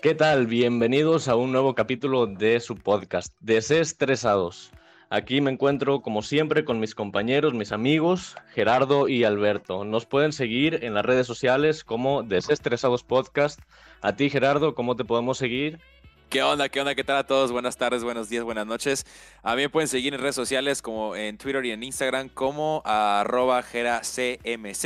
[0.00, 0.46] ¿Qué tal?
[0.46, 4.70] Bienvenidos a un nuevo capítulo de su podcast, Desestresados.
[5.10, 9.84] Aquí me encuentro, como siempre, con mis compañeros, mis amigos, Gerardo y Alberto.
[9.84, 13.58] Nos pueden seguir en las redes sociales como Desestresados Podcast.
[14.00, 15.80] A ti, Gerardo, ¿cómo te podemos seguir?
[16.30, 16.68] ¿Qué onda?
[16.68, 16.94] ¿Qué onda?
[16.94, 17.50] ¿Qué tal a todos?
[17.50, 19.04] Buenas tardes, buenos días, buenas noches.
[19.42, 22.82] A mí me pueden seguir en redes sociales como en Twitter y en Instagram como
[22.84, 24.84] arroba geracmz.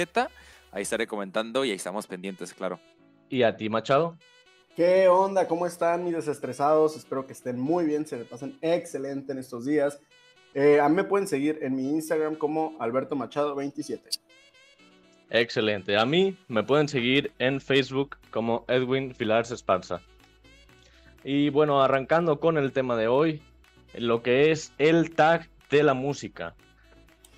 [0.72, 2.80] Ahí estaré comentando y ahí estamos pendientes, claro.
[3.28, 4.16] ¿Y a ti, Machado?
[4.76, 5.46] ¿Qué onda?
[5.46, 6.96] ¿Cómo están mis desestresados?
[6.96, 10.00] Espero que estén muy bien, se me pasen excelente en estos días.
[10.54, 14.08] Eh, a mí me pueden seguir en mi Instagram como Alberto Machado 27.
[15.28, 15.98] Excelente.
[15.98, 20.00] A mí me pueden seguir en Facebook como Edwin Filars Esparza.
[21.22, 23.42] Y bueno, arrancando con el tema de hoy,
[23.94, 26.54] lo que es el tag de la música.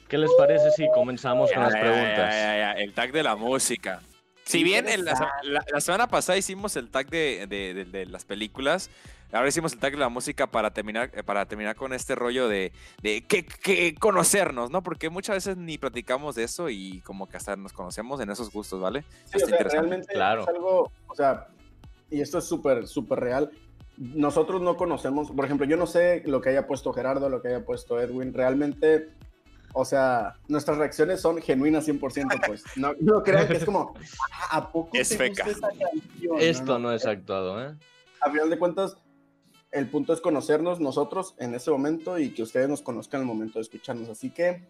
[0.09, 2.35] ¿Qué les parece si comenzamos con las preguntas?
[2.77, 4.01] el tag de la música.
[4.45, 8.91] Si bien la, semana pasada hicimos el tag de, las películas,
[9.33, 12.49] ahora hicimos el tag de la música para terminar, eh, para terminar con este rollo
[12.49, 14.83] de, que, conocernos, ¿no?
[14.83, 18.53] Porque muchas veces ni platicamos de eso y como que hasta nos conocemos en esos
[18.53, 19.05] gustos, ¿vale?
[19.25, 20.43] Sí, realmente claro.
[20.43, 21.49] es algo, o sea,
[22.11, 23.51] y esto es súper, súper real.
[23.97, 27.49] Nosotros no conocemos, por ejemplo, yo no sé lo que haya puesto Gerardo, lo que
[27.49, 29.09] haya puesto Edwin, realmente
[29.75, 32.01] o sea, nuestras reacciones son genuinas 100%,
[32.47, 32.65] pues.
[32.77, 33.95] No, no crean que es como,
[34.33, 36.39] ah, ¿a poco es te esa canción?
[36.39, 37.75] Esto no, es actuado, ¿eh?
[38.21, 38.97] A final de cuentas,
[39.73, 43.35] el punto es conocernos nosotros en ese momento y que ustedes nos conozcan en el
[43.35, 44.09] momento de escucharnos.
[44.09, 44.63] Así que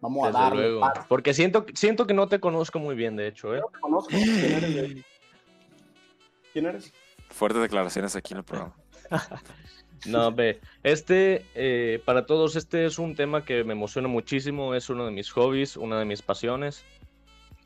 [0.00, 0.78] vamos a darle.
[1.08, 3.60] Porque siento, siento que no te conozco muy bien, de hecho, ¿eh?
[3.60, 4.10] No te conozco.
[4.10, 5.04] ¿Quién eres?
[6.52, 6.92] ¿Quién eres?
[7.30, 8.76] Fuertes declaraciones aquí en el programa.
[10.06, 14.88] No, ve, este, eh, para todos, este es un tema que me emociona muchísimo, es
[14.88, 16.84] uno de mis hobbies, una de mis pasiones,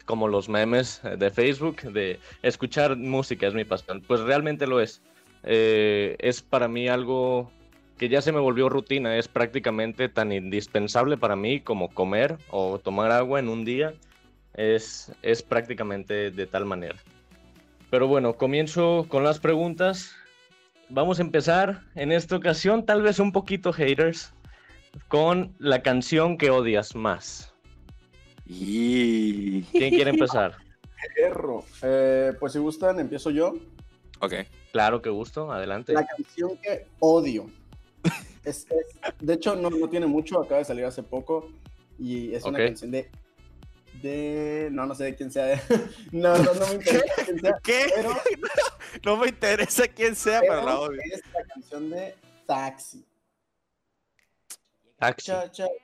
[0.04, 5.00] como los memes de Facebook, de escuchar música es mi pasión, pues realmente lo es.
[5.44, 7.50] Eh, es para mí algo
[7.98, 12.78] que ya se me volvió rutina, es prácticamente tan indispensable para mí como comer o
[12.78, 13.94] tomar agua en un día,
[14.54, 16.96] es, es prácticamente de tal manera.
[17.90, 20.16] Pero bueno, comienzo con las preguntas
[20.88, 24.32] vamos a empezar en esta ocasión, tal vez un poquito haters,
[25.08, 27.54] con la canción que odias más.
[28.46, 29.62] Y...
[29.64, 30.56] ¿Quién quiere empezar?
[31.14, 31.64] Perro.
[31.82, 33.54] Eh, pues si gustan, empiezo yo.
[34.20, 34.34] Ok.
[34.72, 35.92] Claro que gusto, adelante.
[35.92, 37.50] La canción que odio.
[39.20, 41.50] de hecho, no, no, tiene mucho, acaba de salir hace poco.
[41.98, 43.10] Y es una canción de
[44.04, 44.68] de.
[44.70, 45.60] No, no sé de quién sea.
[46.12, 47.58] no, no, no me interesa quién sea.
[47.62, 47.86] ¿Qué?
[49.04, 51.00] no me interesa quién sea, pero, la odio.
[51.12, 52.14] Es la canción de
[52.46, 53.04] Taxi.
[54.98, 55.32] Taxi.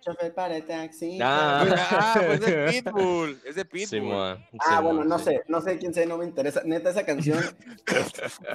[0.01, 1.19] chofer para taxi.
[1.21, 3.41] Ah, ah pues es de Pitbull.
[3.45, 4.39] Es de Pitbull.
[4.61, 6.63] ah, bueno, no sé, no sé quién sea, no me interesa.
[6.65, 7.39] Neta, esa canción.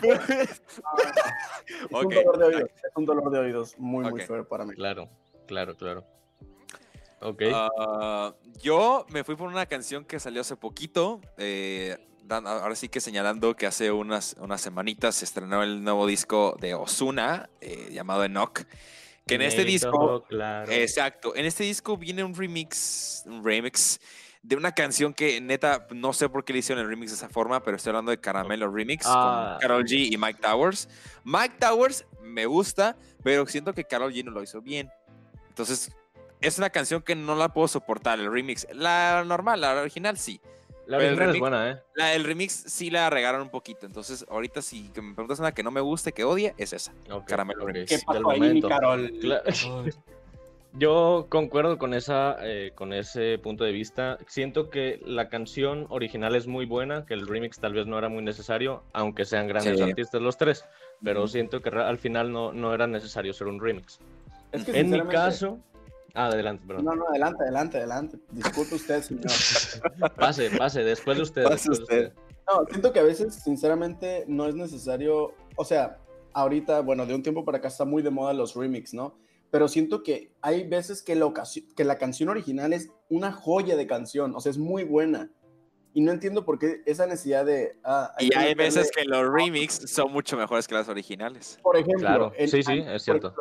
[0.01, 0.61] es,
[1.91, 4.73] un dolor de oídos, es un dolor de oídos muy, muy fuerte para mí.
[4.73, 5.09] Claro,
[5.45, 6.14] claro, claro.
[7.25, 7.41] Ok.
[7.51, 11.21] Ah, yo me fui por una canción que salió hace poquito.
[11.37, 11.97] Eh,
[12.29, 16.75] ahora sí que señalando que hace unas, unas semanitas se estrenó el nuevo disco de
[16.75, 18.61] Osuna eh, llamado Enoch.
[19.25, 20.23] Que en este disco.
[20.69, 21.35] Exacto.
[21.35, 23.23] En este disco viene un remix.
[23.25, 23.99] Un remix
[24.43, 27.29] de una canción que neta no sé por qué le hicieron el remix de esa
[27.29, 29.57] forma, pero estoy hablando de Caramelo Remix con ah.
[29.59, 30.87] Carol G y Mike Towers.
[31.23, 34.87] Mike Towers me gusta, pero siento que Carol G no lo hizo bien.
[35.49, 35.91] Entonces
[36.41, 38.67] es una canción que no la puedo soportar, el remix.
[38.73, 40.41] La normal, la original sí.
[40.87, 41.81] La original es buena, ¿eh?
[42.13, 43.85] el remix sí la regaron un poquito.
[43.85, 46.93] Entonces, ahorita si me preguntas una que no me guste, que odie, es esa.
[47.25, 47.89] Caramelo Remix.
[47.89, 49.11] ¿Qué pasó ahí, Carol?
[50.77, 54.17] Yo concuerdo con, esa, eh, con ese punto de vista.
[54.27, 58.09] Siento que la canción original es muy buena, que el remix tal vez no era
[58.09, 60.65] muy necesario, aunque sean grandes artistas los tres.
[61.01, 63.99] Pero siento que al final no, no era necesario ser un remix.
[64.51, 65.59] en mi caso,
[66.15, 66.85] Ah, adelante, perdón.
[66.85, 68.17] No, no, adelante, adelante, adelante.
[68.31, 69.25] Disculpe usted, señor.
[70.15, 71.43] pase, pase, después de usted.
[71.43, 72.13] Pase usted.
[72.47, 75.33] No, siento que a veces, sinceramente, no es necesario.
[75.57, 75.99] O sea,
[76.33, 79.17] ahorita, bueno, de un tiempo para acá está muy de moda los remix, ¿no?
[79.51, 81.31] Pero siento que hay veces que la,
[81.75, 85.31] que la canción original es una joya de canción, o sea, es muy buena
[85.95, 87.79] y no entiendo por qué esa necesidad de...
[87.81, 91.57] Ah, y hay veces que los remix son mucho mejores que las originales.
[91.63, 92.33] Por ejemplo, claro.
[92.37, 93.33] sí, sí, es cierto.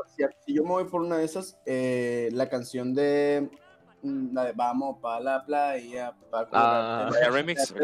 [0.46, 3.50] si yo me voy por una de esas, eh, la canción de...
[4.02, 6.14] Mm, la de Vamos para la playa.
[6.52, 7.74] ah, el remix.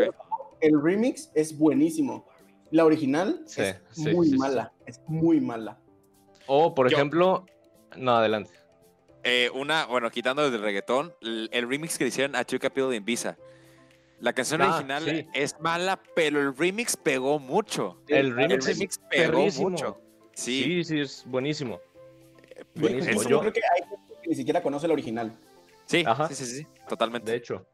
[0.61, 2.29] El remix es buenísimo.
[2.71, 4.73] La original es muy mala.
[4.87, 5.81] Es muy mala.
[6.47, 7.45] O, por ejemplo...
[7.97, 8.53] No, adelante.
[9.25, 13.05] Eh, una, bueno, quitando el reggaetón, el, remix que le hicieron a Chuka Pill en
[13.05, 13.37] Visa
[14.21, 17.97] La canción ah, original es mala, pero el remix pegó mucho.
[18.07, 19.99] El remix, pegó mucho.
[20.35, 20.85] Sí.
[20.85, 21.81] sí, es buenísimo.
[22.75, 23.23] buenísimo.
[23.23, 25.33] Yo, creo que hay gente que ni siquiera conoce el original.
[25.87, 27.31] Sí, sí, sí, sí, totalmente.
[27.33, 27.67] De hecho,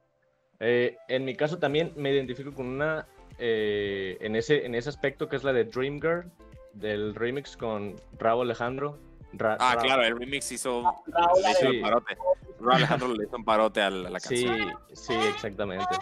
[0.61, 3.07] eh, en mi caso también me identifico con una,
[3.39, 6.31] eh, en, ese, en ese aspecto que es la de Dream Girl,
[6.73, 8.99] del remix con Raúl Alejandro.
[9.41, 12.17] ah, claro, el remix hizo, un parote.
[12.61, 14.75] Raúl Alejandro le hizo un parote a la, canción.
[14.93, 15.97] Sí, sí, exactamente.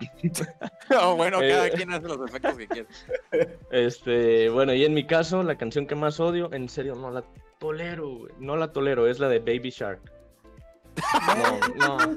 [1.16, 2.88] bueno, cada eh, quien hace los efectos que quiere.
[3.70, 7.24] Este, bueno, y en mi caso, la canción que más odio, en serio, no la
[7.58, 10.00] tolero, no la tolero, es la de Baby Shark.
[11.76, 12.16] No, no,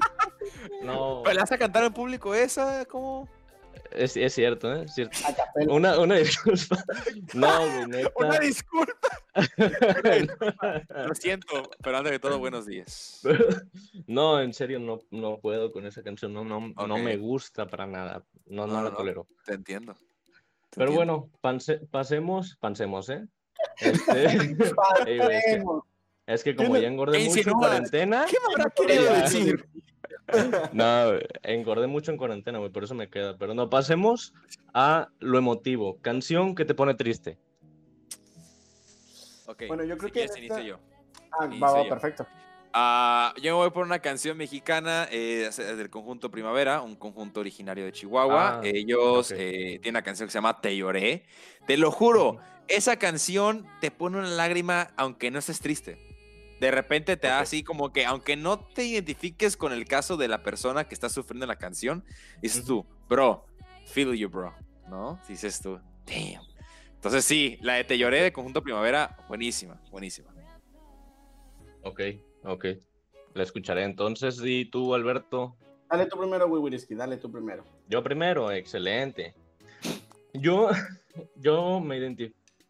[0.81, 1.22] no.
[1.24, 2.83] ¿Pero la vas a cantar en público esa?
[2.86, 3.30] ¿Cómo?
[3.92, 4.86] Es, es cierto, ¿eh?
[4.86, 5.18] Es cierto.
[5.68, 6.83] Una, una disculpa.
[7.33, 8.10] No, neta.
[8.16, 9.11] Una disculpa.
[9.36, 13.22] Lo siento, pero antes de todo, buenos días.
[14.07, 16.33] No, en serio, no, no puedo con esa canción.
[16.33, 18.25] No, no, no me gusta para nada.
[18.45, 19.28] No, no, la tolero.
[19.45, 19.95] Te entiendo.
[20.72, 21.30] pero bueno,
[21.92, 23.25] pasemos, pasemos, ¿eh?
[23.80, 24.25] Este,
[26.25, 28.25] es, que, como ya engordé mucho en cuarentena.
[28.28, 29.66] ¿Qué me habrá querido decir?
[30.74, 31.13] no,
[31.44, 33.38] engordé mucho en cuarentena, güey, por eso me queda.
[33.38, 34.33] Pero no, pasemos
[34.74, 36.00] a lo emotivo.
[36.01, 37.38] Canción que te pone triste.
[39.51, 39.63] Ok.
[39.68, 40.24] Bueno, yo creo que.
[40.24, 40.62] Esta...
[40.62, 40.80] yo.
[41.31, 42.27] Ah, va, perfecto.
[42.74, 47.83] Uh, yo me voy por una canción mexicana eh, del conjunto Primavera, un conjunto originario
[47.83, 48.59] de Chihuahua.
[48.59, 51.25] Ah, Ellos eh, tienen una canción que se llama Te lloré.
[51.68, 52.39] Te lo juro,
[52.69, 56.12] esa canción te pone una lágrima aunque no estés triste
[56.62, 60.27] de repente te da así como que, aunque no te identifiques con el caso de
[60.27, 62.06] la persona que está sufriendo la canción,
[62.39, 63.47] dices tú, bro,
[63.88, 64.54] feel you, bro,
[64.88, 65.19] ¿no?
[65.27, 66.50] Dices tú, damn.
[67.01, 70.30] Entonces sí, la de Te lloré de Conjunto Primavera, buenísima, buenísima.
[71.81, 72.00] Ok,
[72.44, 72.65] ok.
[73.33, 74.39] La escucharé entonces.
[74.45, 75.56] ¿Y tú, Alberto?
[75.89, 77.63] Dale tú primero, Wiwiriski, dale tú primero.
[77.88, 79.33] Yo primero, excelente.
[80.36, 80.69] Yo,
[81.38, 82.15] yo me,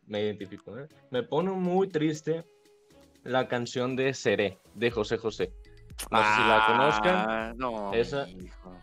[0.08, 0.88] me identifico, ¿eh?
[1.10, 2.46] Me pone muy triste
[3.26, 5.52] la canción de Seré, de José José.
[6.10, 7.16] No sé si la conozcan.
[7.30, 8.28] Ah, no, Esa,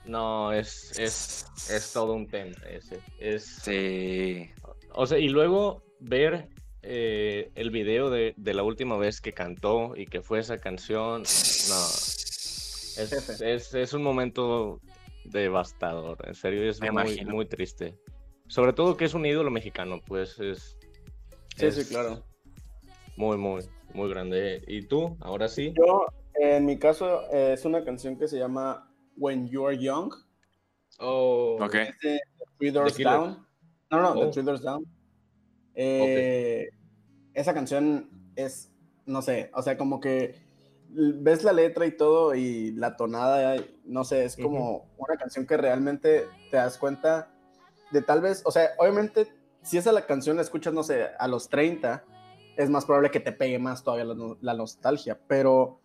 [0.05, 3.01] no es, es, es todo un tema ese.
[3.19, 4.51] Es, sí.
[5.01, 6.49] O sea, y luego ver
[6.83, 11.23] eh, el video de, de, la última vez que cantó y que fue esa canción.
[11.23, 11.85] No.
[12.97, 14.81] Es, es, es un momento
[15.25, 16.19] devastador.
[16.27, 17.97] En serio, es muy, muy triste.
[18.49, 20.77] Sobre todo que es un ídolo mexicano, pues es.
[21.57, 22.25] Sí, sí, claro.
[23.17, 23.63] Muy, muy
[23.95, 24.65] muy grande.
[24.67, 25.17] ¿Y tú?
[25.21, 25.73] Ahora sí.
[25.77, 30.13] Yo, en mi caso, es una canción que se llama When You Are Young.
[30.99, 31.77] Oh, ok.
[32.73, 33.48] Doors Down.
[33.91, 34.31] No, no, The oh.
[34.31, 34.85] Three Doors Down.
[35.75, 36.69] Eh,
[37.35, 38.73] esa canción es,
[39.07, 40.35] no sé, o sea, como que
[40.91, 45.57] ves la letra y todo y la tonada, no sé, es como una canción que
[45.57, 47.31] realmente te das cuenta
[47.91, 49.29] de tal vez, o sea, obviamente,
[49.63, 52.05] si esa la canción la escuchas, no sé, a los 30,
[52.57, 55.19] es más probable que te pegue más todavía la, nostalgia.
[55.29, 55.81] Pero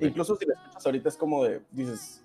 [0.00, 2.23] incluso si la escuchas ahorita es como de, dices,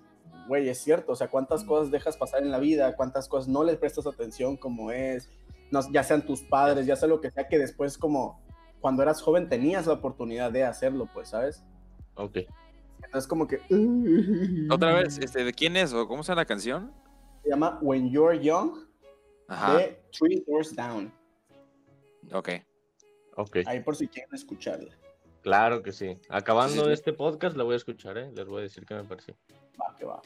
[0.50, 3.62] güey, es cierto, o sea, cuántas cosas dejas pasar en la vida, cuántas cosas no
[3.62, 5.30] les prestas atención como es,
[5.92, 8.42] ya sean tus padres, ya sea lo que sea, que después como
[8.80, 11.62] cuando eras joven tenías la oportunidad de hacerlo, pues, ¿sabes?
[12.16, 12.38] Ok.
[13.04, 13.60] Entonces como que...
[14.68, 16.92] Otra vez, este, ¿de quién es o cómo se llama la canción?
[17.44, 18.72] Se llama When You're Young
[19.48, 21.12] de Three Doors Down.
[22.32, 22.48] Ok.
[23.66, 24.98] Ahí por si quieren escucharla.
[25.42, 26.18] Claro que sí.
[26.28, 28.32] Acabando este podcast la voy a escuchar, ¿eh?
[28.34, 29.36] Les voy a decir qué me pareció.
[29.80, 30.20] Va, que va.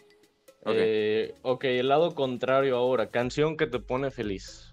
[0.66, 3.11] Eh, ok, el lado contrario ahora.
[3.11, 4.71] Canción que te pone feliz.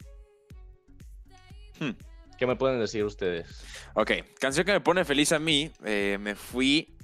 [1.80, 1.92] Hmm.
[2.38, 3.64] ¿Qué me pueden decir ustedes?
[3.94, 5.72] Ok, canción que me pone feliz a mí.
[5.86, 6.96] Eh, me fui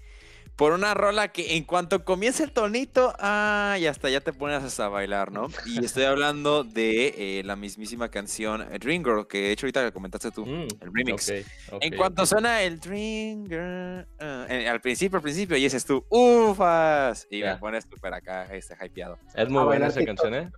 [0.58, 4.64] por una rola que en cuanto comienza el tonito, ah, y hasta ya te pones
[4.64, 5.50] hasta a bailar, ¿no?
[5.68, 10.32] Y estoy hablando de eh, la mismísima canción Dream Girl, que de hecho ahorita comentaste
[10.32, 11.30] tú, mm, el remix.
[11.30, 16.04] en cuanto suena el Dream Girl, ah, al principio, al principio, y ese es tú,
[16.10, 19.20] ufas, y me pones súper acá, este, hypeado.
[19.36, 20.52] Es muy buena esa canción, ¿eh?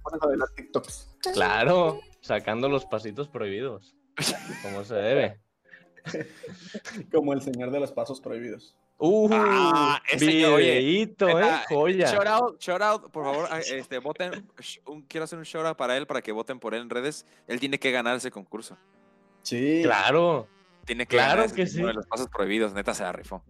[1.34, 3.98] Claro, sacando los pasitos prohibidos,
[4.64, 5.42] como se debe.
[7.12, 8.78] como el señor de los pasos prohibidos.
[9.02, 12.12] Uh, ah, videíto, eh, joya.
[12.12, 14.46] Shout out, shout out, por favor, este, voten,
[15.08, 17.26] quiero hacer un shout out para él, para que voten por él en redes.
[17.48, 18.78] Él tiene que ganar ese concurso.
[19.42, 19.80] Sí.
[19.84, 20.50] Claro.
[20.84, 21.82] Tiene que claro ganar que sí.
[21.82, 23.42] de los pasos prohibidos, neta se la rifó.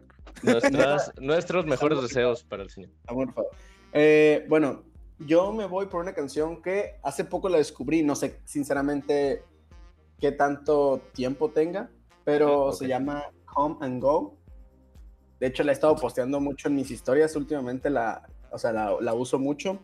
[1.19, 2.91] nuestros mejores deseos para el señor.
[3.91, 4.83] Eh, bueno,
[5.17, 9.43] yo me voy por una canción que hace poco la descubrí, no sé sinceramente
[10.19, 11.89] qué tanto tiempo tenga,
[12.23, 14.37] pero se llama Come and Go
[15.39, 19.13] de hecho, la he estado posteando mucho en mis historias últimamente, la, o sea, la,
[19.13, 19.79] uso mucho.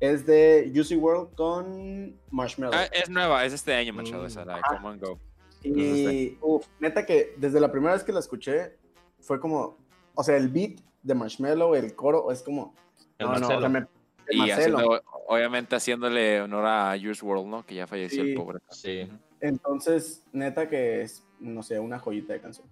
[0.00, 2.74] es de Juicy World con Marshmallow.
[2.74, 5.18] Ah, es nueva, es este año, Marshmallow, esa, la de Come on Go.
[5.62, 8.78] Y, uf, neta que desde la primera vez que la escuché,
[9.20, 9.76] fue como,
[10.14, 12.74] o sea, el beat de Marshmallow, el coro, es como,
[13.18, 13.58] El no, no, Marcelo.
[13.58, 13.86] o sea, me-
[14.28, 17.66] el Y haciendo- obviamente haciéndole honor a Juice World, ¿no?
[17.66, 18.30] Que ya falleció Sí.
[18.30, 18.58] el pobre.
[18.70, 19.08] Sí.
[19.40, 22.66] Entonces, neta que es, no sé, una joyita de canción.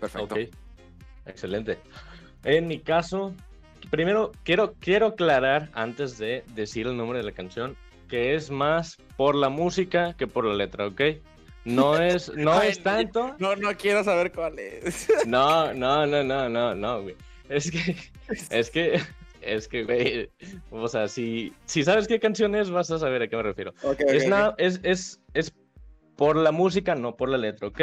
[0.00, 0.34] Perfecto.
[0.34, 0.40] Ok.
[1.26, 1.78] Excelente.
[2.44, 3.34] En mi caso,
[3.90, 7.76] primero quiero, quiero aclarar antes de decir el nombre de la canción
[8.08, 11.00] que es más por la música que por la letra, ¿ok?
[11.64, 13.34] No es, no Ay, es tanto.
[13.38, 15.08] No, no quiero saber cuál es.
[15.26, 17.16] No, no, no, no, no, no, güey.
[17.48, 17.96] Es que,
[18.50, 19.00] es que,
[19.40, 20.30] es que, güey.
[20.70, 23.72] O sea, si, si sabes qué canción es, vas a saber a qué me refiero.
[23.98, 25.52] Es, na- es, es, es
[26.16, 27.80] por la música, no por la letra, ¿ok?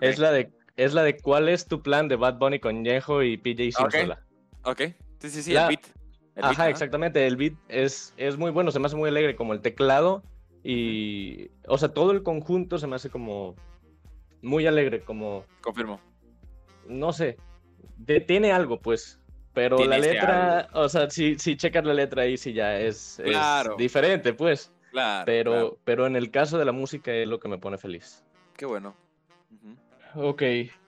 [0.00, 3.22] Es la de, es la de ¿Cuál es tu plan de Bad Bunny con Ñejo
[3.22, 3.72] y PJ.
[3.72, 4.22] Simsola?
[4.62, 4.82] Ok.
[5.20, 5.86] Sí, sí, sí, La- el beat.
[6.34, 7.26] El beat, Ajá, exactamente.
[7.26, 10.22] El beat es, es muy bueno, se me hace muy alegre, como el teclado
[10.62, 13.54] y, o sea, todo el conjunto se me hace como
[14.42, 15.98] muy alegre, como, Confirmo.
[16.88, 17.38] no sé,
[17.96, 19.18] de- tiene algo, pues.
[19.54, 23.22] Pero la letra, o sea, si, si checas la letra ahí, sí ya es,
[23.78, 24.70] diferente, pues.
[24.90, 25.24] Claro.
[25.24, 25.78] Pero, claro.
[25.84, 28.22] pero en el caso de la música es lo que me pone feliz.
[28.54, 28.94] Qué bueno.
[29.50, 29.74] Ujú.
[30.16, 30.42] Ok,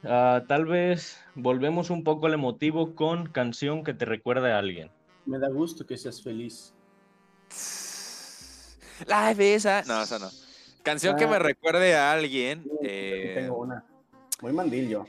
[0.05, 4.91] ah, tal vez volvemos un poco al emotivo con canción que te recuerde a alguien.
[5.27, 6.73] Me da gusto que seas feliz.
[9.07, 9.83] La besa.
[9.87, 10.29] No, esa no.
[10.83, 11.41] Canción que me Ah.
[11.41, 12.63] recuerde a alguien.
[12.65, 13.85] Sí, eh, Tengo una.
[14.41, 15.05] Muy mandil yo.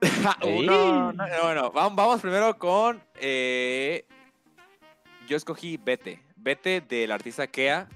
[0.42, 3.00] Uno, no, no, bueno, vamos, vamos primero con.
[3.20, 4.04] eh,
[5.28, 6.20] yo escogí Vete.
[6.36, 7.88] Vete del artista Kea.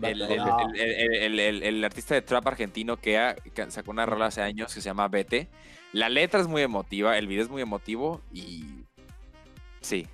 [0.00, 0.40] El, el- el-
[0.80, 3.34] el- el- el- el artista de trap argentino que
[3.68, 5.48] sacó una rola hace años que se llama Vete.
[5.92, 8.84] La letra es muy emotiva, el video es muy emotivo y.
[9.80, 10.06] Sí,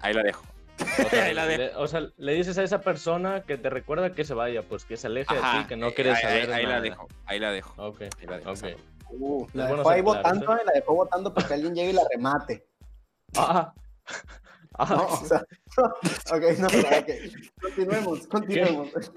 [0.00, 0.44] ahí la dejo.
[0.78, 1.62] O sea, Ahí la dejo.
[1.62, 4.84] le, o sea, le dices a esa persona que te recuerda que se vaya, pues
[4.84, 6.80] que se aleje de Ajá, ti, que no eh, quieres ahí, saber ahí, ahí la
[6.80, 7.74] dejo, ahí la dejo.
[7.82, 8.56] Ok, Ahí la dejo, ok.
[8.56, 8.68] esa.
[9.08, 10.58] Uh, la dejó ahí claros, votando, ¿eh?
[10.60, 12.66] eh, la dejó votando para que alguien llegue y la remate.
[13.36, 13.72] Ah,
[14.78, 15.40] ah, No, o sea,
[16.32, 17.10] ok, no, ok.
[17.62, 18.88] Continuemos, continuemos.
[18.94, 19.08] ok,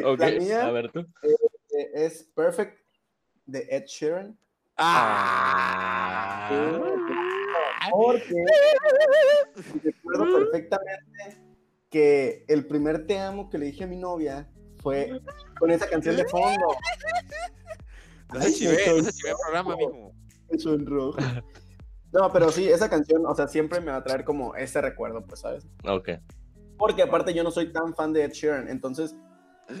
[0.04, 1.00] ok, la mía a ver tú.
[1.22, 2.78] eh, es Perfect
[3.46, 4.38] de Ed Sheeran.
[4.76, 6.48] ¡Ah!
[7.90, 8.44] Porque
[9.82, 11.42] recuerdo perfectamente
[11.90, 14.48] que el primer te amo que le dije a mi novia
[14.82, 15.20] fue
[15.58, 16.76] con esa canción de fondo.
[18.32, 20.12] No se chivé, no se chivé el programa, mijo.
[20.50, 21.18] Me sonrojo.
[22.12, 25.24] No, pero sí, esa canción, o sea, siempre me va a traer como ese recuerdo,
[25.26, 25.66] pues, ¿sabes?
[25.86, 26.08] Ok,
[26.78, 29.14] Porque aparte yo no soy tan fan de Ed Sheeran, entonces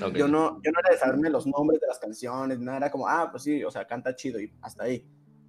[0.02, 0.14] ok.
[0.14, 3.08] yo no, yo no era de saberme los nombres de las canciones, nada, era como,
[3.08, 5.06] ah, pues sí, o sea, canta chido y hasta ahí.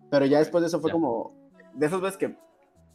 [0.09, 0.93] Pero ya después de eso fue Ya.
[0.93, 2.37] como, de esas veces que,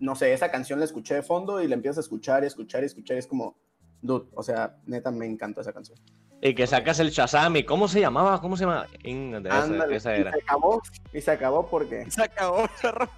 [0.01, 2.83] no sé, esa canción la escuché de fondo y la empiezas a escuchar y escuchar
[2.83, 3.57] y escuchar y es como,
[4.01, 5.99] dude, o sea, neta me encanta esa canción.
[6.41, 8.39] Y que sacas el Shazam, ¿y cómo se llamaba?
[8.41, 8.87] ¿Cómo se llama?
[9.03, 10.33] Inga, de esa, Ándale, esa y era.
[10.33, 13.09] se acabó, y se acabó porque Se acabó, perro.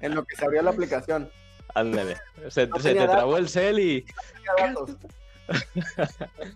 [0.00, 1.28] En lo que se abrió la aplicación.
[1.74, 2.16] Ándale.
[2.48, 3.14] Se, No se te datos.
[3.16, 4.04] trabó el cel y...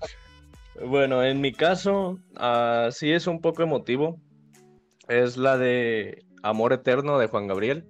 [0.84, 4.18] Bueno, en mi caso, ah, sí es un poco emotivo.
[5.08, 7.84] Es la de Amor Eterno de Juan Gabriel.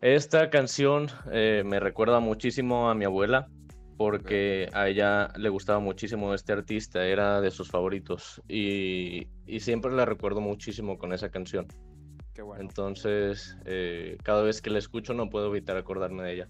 [0.00, 3.48] Esta canción eh, me recuerda muchísimo a mi abuela,
[3.96, 9.90] porque a ella le gustaba muchísimo este artista, era de sus favoritos, y, y siempre
[9.92, 11.66] la recuerdo muchísimo con esa canción.
[12.38, 12.62] Qué bueno.
[12.62, 16.48] Entonces, eh, cada vez que la escucho no puedo evitar acordarme de ella.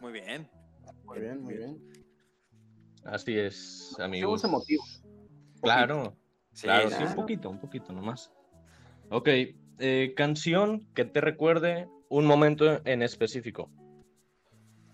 [0.00, 0.48] Muy bien.
[1.04, 1.82] Muy bien, muy bien.
[3.04, 4.44] Así es, amigos.
[4.44, 4.84] emotivo.
[5.60, 6.16] Claro.
[6.52, 8.30] Sí, Claro, sí, un poquito, un poquito nomás.
[9.10, 9.28] Ok,
[9.80, 13.68] eh, canción que te recuerde un momento en específico.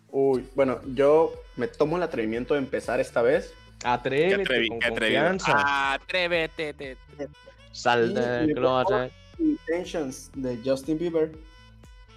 [0.08, 3.52] Uy, bueno, yo me tomo el atrevimiento de empezar esta vez.
[3.84, 5.92] Atrévete atrevi- con confianza.
[5.92, 6.72] Atrévete.
[6.72, 6.96] te-
[7.72, 9.12] Sal Sí, de me closet.
[9.42, 11.32] Intentions de Justin Bieber.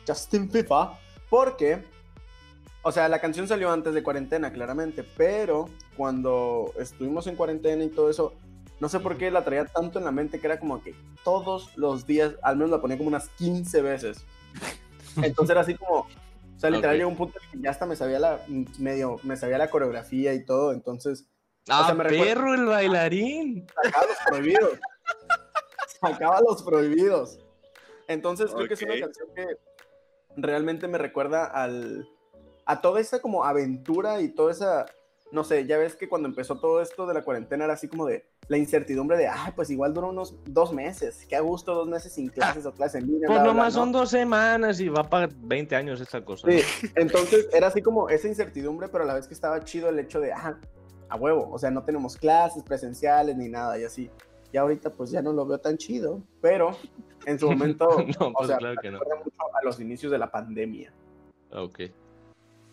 [0.08, 0.89] Justin Bieber.
[1.29, 1.84] Porque,
[2.84, 5.65] o sea, la canción salió antes de cuarentena, claramente, pero
[5.98, 8.34] cuando estuvimos en cuarentena y todo eso,
[8.79, 11.75] no sé por qué la traía tanto en la mente que era como que todos
[11.77, 14.25] los días, al menos la ponía como unas 15 veces.
[15.22, 16.08] Entonces era así como, o
[16.58, 18.39] sea, literal llegó un punto en que ya hasta me sabía la,
[18.79, 21.25] medio, me sabía la coreografía y todo, entonces
[21.70, 23.65] ¡Ah, sea, me recuerda- perro el bailarín!
[23.84, 24.72] sacaba los prohibidos.
[26.12, 27.39] Sacaba los prohibidos.
[28.07, 29.57] Entonces creo que es una canción que
[30.38, 32.07] realmente me recuerda al,
[32.65, 34.85] a toda esa como aventura y toda esa
[35.31, 38.05] no sé, ya ves que cuando empezó todo esto de la cuarentena era así como
[38.05, 41.88] de la incertidumbre de, ay, pues igual duró unos dos meses, qué a gusto dos
[41.88, 43.27] meses sin clases o clases en línea.
[43.27, 46.50] Pues nomás son dos semanas y va para 20 años esta cosa.
[46.50, 46.62] Sí,
[46.95, 50.19] entonces era así como esa incertidumbre, pero a la vez que estaba chido el hecho
[50.19, 50.59] de, ah,
[51.09, 54.09] a huevo, o sea, no tenemos clases presenciales ni nada y así.
[54.55, 56.77] Y ahorita pues ya no lo veo tan chido, pero
[57.25, 59.00] en su momento, no, pues o sea, claro que no.
[59.00, 60.93] mucho a los inicios de la pandemia.
[61.51, 61.81] Ok,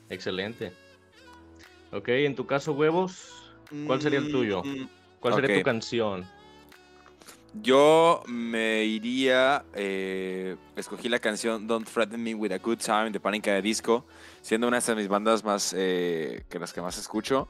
[0.09, 0.73] excelente.
[1.91, 3.53] Ok, en tu caso, huevos,
[3.85, 4.63] ¿cuál sería el tuyo?
[4.63, 6.25] Mm, ¿Cuál sería tu canción?
[7.61, 13.19] Yo me iría, eh, escogí la canción Don't Threaten Me With a Good Time de
[13.19, 14.07] Pánica de Disco,
[14.41, 17.49] siendo una de mis bandas más, eh, que las que más escucho.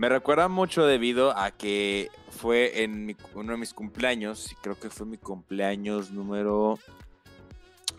[0.00, 4.88] Me recuerda mucho debido a que fue en uno de mis cumpleaños, y creo que
[4.88, 6.78] fue mi cumpleaños número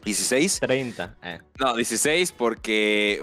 [0.03, 0.61] 16.
[0.61, 1.15] 30.
[1.21, 1.37] Eh.
[1.59, 3.21] No, 16 porque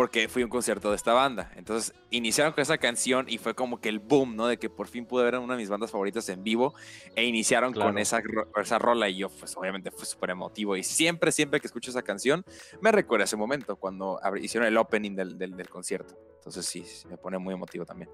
[0.00, 1.52] porque fui a un concierto de esta banda.
[1.56, 4.46] Entonces iniciaron con esa canción y fue como que el boom, ¿no?
[4.46, 6.72] De que por fin pude ver una de mis bandas favoritas en vivo
[7.14, 8.22] e iniciaron con esa,
[8.62, 12.00] esa rola y yo pues obviamente fue súper emotivo y siempre, siempre que escucho esa
[12.00, 12.46] canción
[12.80, 16.14] me recuerda ese momento cuando hicieron el opening del, del, concierto.
[16.36, 18.08] Entonces sí, me pone muy emotivo también.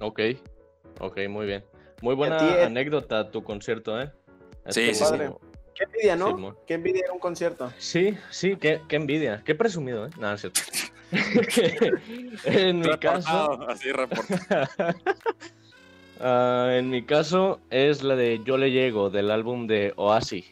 [0.00, 0.20] Ok,
[1.00, 1.66] ok, muy bien.
[2.00, 4.10] Muy buena anécdota tu concierto, ¿eh?
[4.70, 5.16] sí, sí, sí.
[5.74, 6.56] Qué envidia, ¿no?
[6.66, 7.72] qué envidia un concierto.
[7.78, 9.42] Sí, sí, qué, envidia.
[9.44, 10.10] Qué presumido, ¿eh?
[10.18, 10.60] Nada, es cierto.
[12.44, 13.68] en mi caso.
[13.68, 13.90] Así
[16.20, 16.24] uh,
[16.70, 20.46] en mi caso es la de Yo le llego del álbum de Oasis.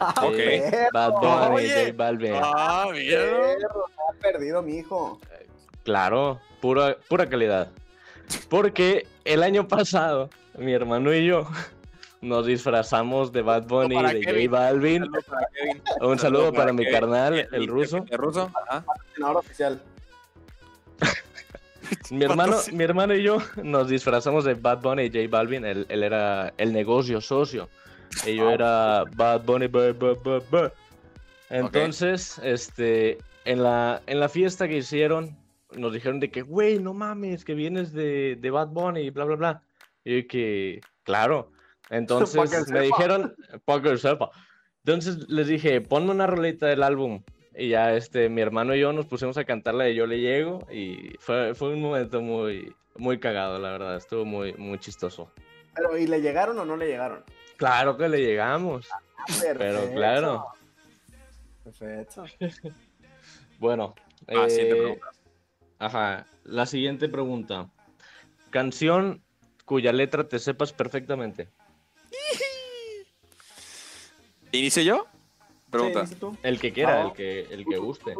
[0.00, 0.92] Ah, ok.
[0.92, 2.34] Bad Bunny, J Balvin.
[2.34, 3.20] Ah, mira.
[3.22, 5.20] Ha perdido mi hijo.
[5.84, 7.70] Claro, pura, pura calidad.
[8.48, 11.48] Porque el año pasado, mi hermano y yo
[12.20, 15.06] nos disfrazamos de Bad Bunny y de J Balvin.
[16.00, 18.04] Un saludo para, mi carnal, el, ruso.
[18.08, 18.50] El ruso,
[19.22, 19.80] oficial.
[22.10, 25.64] mi hermano, mi hermano y yo nos disfrazamos de Bad Bunny y J Balvin.
[25.64, 27.68] Él, era el negocio socio.
[28.26, 29.68] Y yo era Bad Bunny.
[31.50, 35.36] Entonces, este, en la, en la fiesta que hicieron,
[35.76, 39.24] nos dijeron de que, güey, no mames, que vienes de, de Bad Bunny y bla,
[39.24, 39.62] bla, bla.
[40.04, 41.52] Y que, claro.
[41.90, 43.34] Entonces me dijeron,
[43.96, 44.30] sepa.
[44.84, 47.22] Entonces les dije, ponme una rolita del álbum.
[47.54, 50.60] Y ya este, mi hermano y yo nos pusimos a cantarla de Yo le llego.
[50.70, 53.96] Y fue, fue un momento muy, muy cagado, la verdad.
[53.96, 55.32] Estuvo muy, muy chistoso.
[55.74, 57.24] Pero, ¿y le llegaron o no le llegaron?
[57.56, 58.88] Claro que le llegamos.
[58.92, 59.00] Ah,
[59.58, 60.46] pero claro.
[61.64, 62.24] Perfecto.
[63.58, 63.94] bueno.
[64.28, 64.98] Ah, eh,
[65.78, 66.26] ajá.
[66.44, 67.68] La siguiente pregunta.
[68.50, 69.22] Canción
[69.64, 71.48] cuya letra te sepas perfectamente.
[74.52, 75.06] ¿Inicio yo?
[75.70, 76.06] Pregunta.
[76.42, 78.14] el que quiera, el, que, el que guste.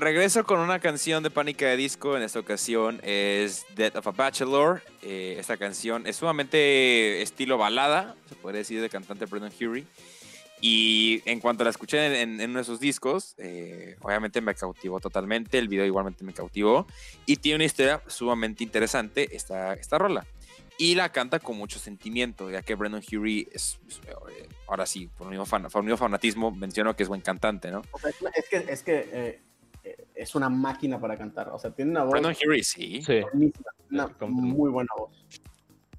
[0.00, 2.16] regreso con una canción de Pánica de Disco.
[2.16, 4.82] En esta ocasión es Death of a Bachelor.
[5.02, 9.86] Eh, esta canción es sumamente estilo balada, se puede decir, de cantante Brendan Hury.
[10.62, 15.58] Y en cuanto la escuché en, uno de esos discos, eh, obviamente me cautivó totalmente.
[15.58, 16.86] El video igualmente me cautivó.
[17.26, 20.24] Y tiene una historia sumamente interesante esta, esta rola
[20.78, 25.26] y la canta con mucho sentimiento, ya que Brendan Hury es, eh, ahora sí, por
[25.26, 25.46] un, mismo
[25.96, 27.82] fanatismo, menciono que es buen cantante, ¿no?
[27.92, 29.40] O sea, es que, es, que eh,
[29.84, 32.12] eh, es una máquina para cantar, o sea, tiene una voz.
[32.12, 33.02] Brendan Hury, sí.
[33.02, 33.22] sí.
[33.90, 35.10] Una muy buena voz.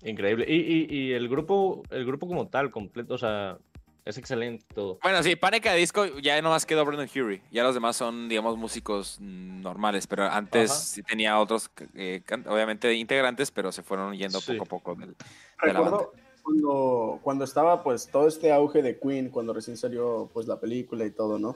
[0.04, 0.46] Increíble.
[0.48, 3.58] Y, y, y, el grupo, el grupo como tal, completo, o sea,
[4.06, 5.00] es excelente todo.
[5.02, 7.42] Bueno, sí, Pánica de Disco ya no más quedó Brendan Hury.
[7.52, 10.06] Ya los demás son, digamos, músicos normales.
[10.06, 14.96] Pero antes sí tenía otros, eh, obviamente, integrantes, pero se fueron yendo poco a poco
[14.96, 15.16] del,
[15.64, 16.06] de la banda.
[16.44, 21.04] Cuando, cuando estaba, pues, todo este auge de Queen, cuando recién salió, pues, la película
[21.04, 21.56] y todo, ¿no?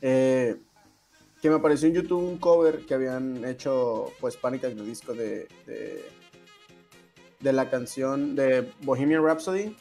[0.00, 0.54] Eh,
[1.42, 5.48] que me apareció en YouTube un cover que habían hecho, pues, Pánica de Disco de,
[5.66, 6.08] de,
[7.40, 9.74] de la canción de Bohemian Rhapsody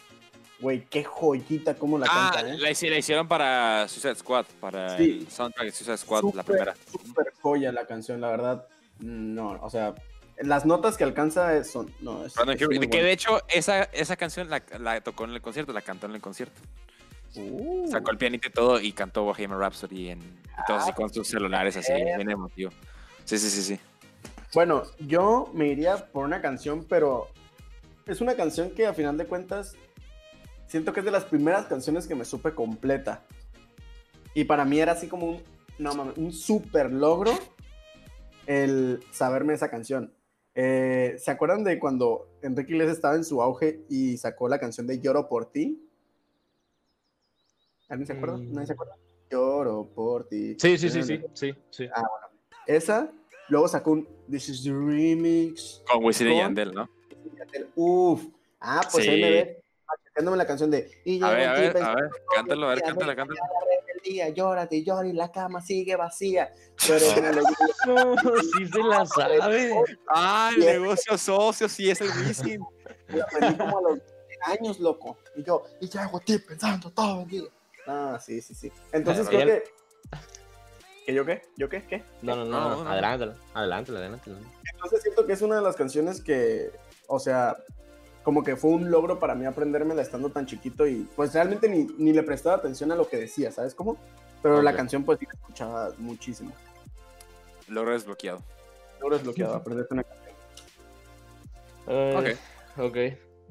[0.60, 2.58] Güey, qué joyita cómo la ah, canta, ¿eh?
[2.58, 6.76] La, hicieron para Suicide Squad, para el soundtrack de Suicide Squad, la primera.
[6.92, 8.68] Súper joya la canción, la verdad.
[9.00, 9.94] No, o sea,
[10.40, 11.94] las notas que alcanza son.
[12.02, 16.08] No, es, que de hecho, esa, esa canción la, tocó en el concierto, la cantó
[16.08, 16.60] en el concierto.
[17.36, 17.88] Uh.
[17.92, 20.20] Sacó el pianito y todo y cantó Bohemian Rhapsody en,
[20.66, 22.72] todos así con sus celulares, así, bien emotivo.
[23.26, 23.80] Sí, sí, sí, sí.
[24.56, 27.28] Bueno, yo me iría por una canción, pero
[28.08, 29.76] es una canción que a final de cuentas
[30.68, 33.24] siento que es de las primeras canciones que me supe completa.
[34.34, 35.44] Y para mí era así como un,
[35.80, 37.32] no mames, un super logro
[38.46, 40.14] el saberme esa canción.
[40.56, 44.88] Eh, ¿Se acuerdan de cuando Enrique Iglesias estaba en su auge y sacó la canción
[44.88, 45.84] de Lloro por ti?
[47.90, 48.38] ¿Alguien se acuerda?
[48.38, 48.96] ¿Nadie se acuerda?
[49.30, 50.56] Lloro por ti.
[50.60, 52.28] Sí, sí, sí, sí, sí, Ah, bueno.
[52.66, 53.12] Esa,
[53.50, 55.82] Luego sacó un This is the remix.
[55.90, 56.90] Con Wisin y Yandel, ¿no?
[57.76, 58.26] Uf.
[58.60, 59.64] Ah, pues ahí me ve
[60.18, 63.16] cantándome la canción de y a ver, a ver, a ver, cántalo, a ver, cántala,
[63.16, 63.40] cántala.
[64.04, 66.52] Día, llórate, llora y la cama sigue vacía.
[66.88, 67.06] Pero
[67.86, 69.76] no, sí se la sabe.
[70.08, 72.60] Ah, el negocio socio, sí es el.
[73.10, 74.00] Lo aprendí como a los
[74.46, 75.18] años, loco.
[75.36, 77.44] Y yo, y ya hago ti pensando todo el día.
[77.86, 78.72] Ah, sí, sí, sí.
[78.92, 79.64] Entonces creo que.
[81.06, 81.42] ¿Que yo qué?
[81.58, 81.84] ¿Yo qué?
[81.86, 82.04] ¿Qué?
[82.22, 84.32] No, no, no, no, adelante, adelante, adelante.
[84.74, 86.72] Entonces siento que es una de las canciones que,
[87.08, 87.58] o sea,
[88.28, 91.88] como que fue un logro para mí aprendérmela estando tan chiquito y pues realmente ni,
[91.98, 93.98] ni le prestaba atención a lo que decía, ¿sabes cómo?
[94.44, 96.52] Pero la canción pues sí la escuchaba muchísimo.
[97.70, 98.44] Logro desbloqueado.
[99.00, 100.36] Logro desbloqueado, aprenderte una canción.
[102.18, 102.28] ok.
[102.80, 102.98] Ok.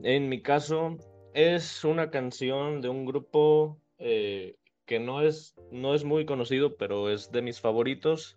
[0.03, 0.99] En mi caso
[1.33, 7.09] es una canción de un grupo eh, que no es, no es muy conocido, pero
[7.09, 8.37] es de mis favoritos.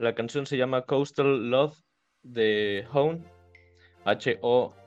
[0.00, 1.76] La canción se llama Coastal Love
[2.24, 3.24] de Hone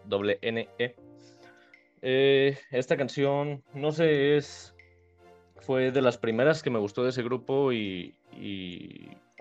[0.09, 0.95] H-O-N-E.
[2.01, 4.73] Eh, esta canción, no sé, es
[5.61, 8.15] fue de las primeras que me gustó de ese grupo y,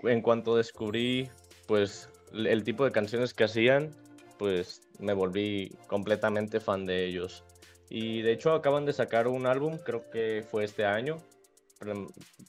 [0.03, 1.29] en cuanto descubrí
[1.67, 3.89] pues el tipo de canciones que hacían,
[4.37, 7.43] pues me volví completamente fan de ellos.
[7.89, 11.17] Y de hecho acaban de sacar un álbum, creo que fue este año,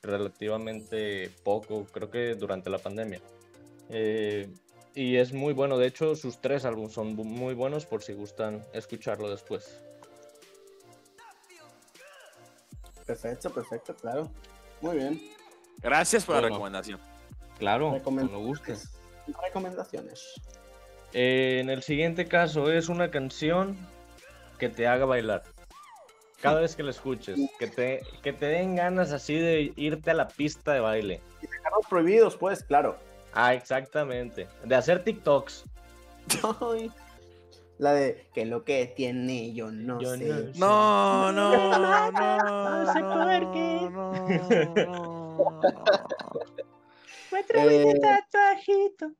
[0.02, 3.20] relativamente poco, creo que durante la pandemia.
[3.88, 4.48] Eh,
[4.94, 5.78] y es muy bueno.
[5.78, 9.82] De hecho, sus tres álbumes son muy buenos por si gustan escucharlo después.
[13.06, 14.30] Perfecto, perfecto, claro.
[14.80, 15.20] Muy bien.
[15.82, 17.00] Gracias por la recomendación.
[17.58, 18.74] Claro, gusta.
[19.44, 20.40] Recomendaciones.
[21.12, 23.76] Eh, en el siguiente caso es una canción
[24.58, 25.42] que te haga bailar.
[26.40, 30.14] Cada vez que la escuches, que te, que te den ganas así de irte a
[30.14, 31.20] la pista de baile.
[31.42, 32.96] Y dejarlos prohibidos, pues, claro.
[33.32, 34.48] Ah, exactamente.
[34.64, 35.64] De hacer TikToks.
[37.78, 40.52] La de que lo que tiene yo no sé.
[40.56, 42.84] No, no, no, no.
[42.84, 43.00] No sé
[43.54, 43.90] qué.
[47.32, 49.12] Me trae eh, tatuajito.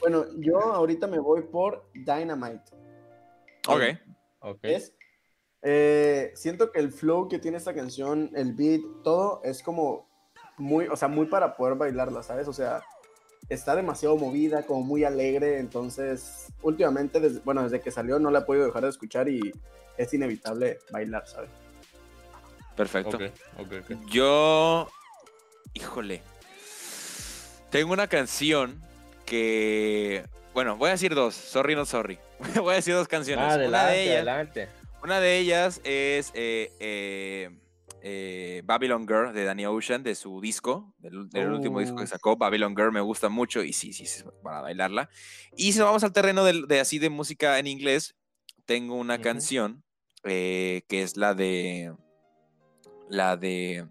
[0.00, 2.70] Bueno, yo ahorita me voy por Dynamite.
[3.66, 3.82] Ok.
[4.40, 4.82] okay.
[5.62, 10.08] Eh, siento que el flow que tiene esta canción, el beat, todo es como
[10.58, 12.46] muy, o sea, muy para poder bailarla, ¿sabes?
[12.46, 12.82] O sea,
[13.48, 18.40] está demasiado movida, como muy alegre, entonces últimamente, desde, bueno, desde que salió no la
[18.40, 19.52] he podido dejar de escuchar y
[19.96, 21.50] es inevitable bailar, ¿sabes?
[22.76, 23.18] Perfecto.
[24.08, 24.88] Yo,
[25.72, 26.22] híjole,
[27.70, 28.82] tengo una canción
[29.24, 32.18] que, bueno, voy a decir dos, sorry no sorry,
[32.56, 33.44] voy a decir dos canciones.
[33.44, 34.68] Adelante, una de ellas, adelante.
[35.02, 36.32] Una de ellas es...
[36.34, 37.50] Eh, eh,
[38.08, 42.36] eh, Babylon Girl de Danny Ocean, de su disco, del, último disco que sacó.
[42.36, 45.10] Babylon Girl me gusta mucho y sí, sí, sí, para bailarla.
[45.56, 48.14] Y si nos vamos al terreno de, así de música en inglés,
[48.64, 49.82] tengo una canción
[50.22, 51.96] eh, que es la de.
[53.08, 53.88] La de.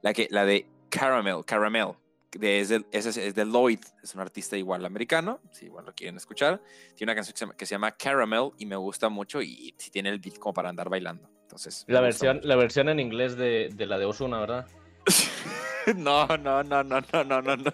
[0.00, 1.94] La, que, la de Caramel, Caramel.
[2.38, 6.16] De, es, de, es, de Lloyd, es un artista igual americano, si igual lo quieren
[6.16, 6.62] escuchar.
[6.94, 9.74] Tiene una canción que se, llama, que se llama Caramel y me gusta mucho y
[9.76, 11.35] si tiene el beat como para andar bailando.
[11.46, 14.66] Entonces, la versión, la versión en inglés de, de la de Osuna, ¿verdad?
[15.96, 17.72] no, no, no, no, no, no, no, no.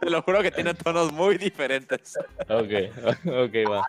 [0.00, 2.18] Te lo juro que tiene tonos muy diferentes.
[2.48, 2.90] Ok,
[3.24, 3.84] ok, va.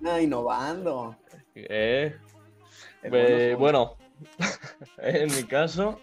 [0.00, 1.16] Wow, innovando.
[1.56, 2.16] Eh,
[3.02, 3.96] eh, bueno,
[4.98, 6.00] en mi caso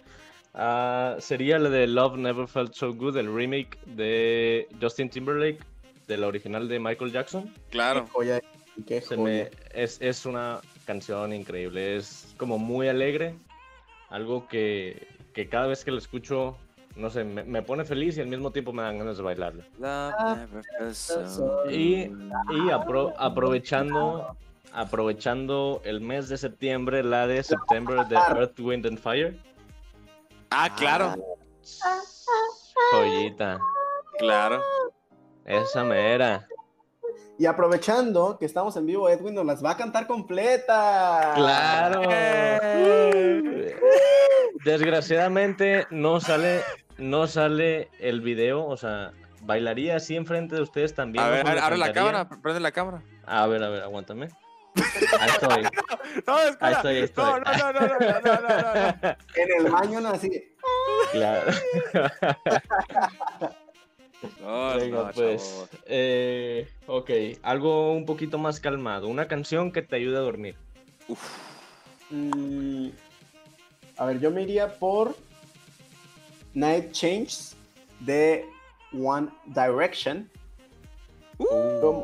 [0.56, 5.64] uh, sería la de Love Never Felt So Good, el remake de Justin Timberlake,
[6.06, 7.54] de la original de Michael Jackson.
[7.70, 8.10] Claro.
[9.08, 13.36] Se me, es, es una canción increíble, es como muy alegre,
[14.10, 16.58] algo que, que cada vez que lo escucho,
[16.96, 19.64] no sé, me, pone feliz y al mismo tiempo me dan ganas de bailarlo.
[21.70, 22.12] Y,
[22.52, 22.70] y
[23.18, 24.38] aprovechando,
[24.72, 29.38] aprovechando el mes de septiembre, la de septiembre de Earth, Wind and Fire.
[30.52, 31.16] Ah, claro.
[32.92, 33.60] Joyita.
[34.20, 34.62] Claro.
[35.46, 36.48] Esa mera.
[37.38, 41.34] Y aprovechando que estamos en vivo, Edwin nos las va a cantar completa.
[41.36, 42.02] Claro.
[44.64, 46.62] Desgraciadamente no sale,
[46.98, 51.24] no sale el video, o sea, bailaría así enfrente de ustedes también.
[51.24, 53.02] A ver, abre la cámara, prende la cámara.
[53.26, 54.30] A ver, a ver, aguántame.
[55.20, 55.64] Ahí estoy.
[56.26, 57.24] No, ahí estoy, ahí estoy.
[57.24, 58.62] No, no, no, no, no, no,
[59.02, 60.52] no, En el baño no así.
[61.12, 61.52] Claro.
[64.78, 65.66] Venga, pues.
[65.86, 67.10] Eh, ok,
[67.42, 69.08] algo un poquito más calmado.
[69.08, 70.56] Una canción que te ayude a dormir.
[72.10, 72.90] Mm,
[73.98, 75.16] a ver, yo me iría por
[76.54, 77.56] Night Changes
[78.00, 78.46] de
[78.94, 80.30] One Direction.
[81.38, 82.04] Uh.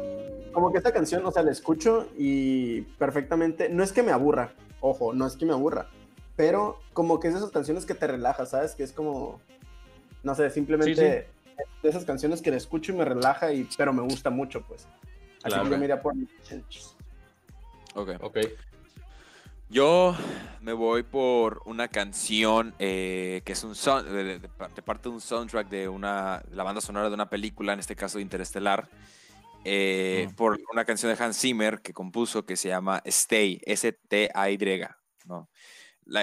[0.51, 4.51] Como, que esta canción, o sea, la escucho y perfectamente, no es que me aburra,
[4.81, 5.87] ojo, no es que me aburra,
[6.35, 8.73] pero como que es de esas canciones que te relaja, ¿sabes?
[8.73, 9.39] Que es como,
[10.23, 11.27] no sé, simplemente
[11.83, 14.87] de esas canciones que la escucho y me relaja, y, pero me gusta mucho, pues.
[15.43, 16.13] Así que yo me iría por...
[17.95, 18.09] Ok.
[18.21, 18.37] Ok.
[19.69, 20.17] Yo
[20.61, 24.39] me voy por una canción eh, que es un son, de,
[24.83, 28.19] parte de un soundtrack de una la banda sonora de una película, en este caso
[28.19, 28.89] Interestelar,
[29.63, 34.57] eh, por una canción de Hans Zimmer que compuso que se llama Stay, S-T-A-Y,
[35.25, 35.49] ¿no?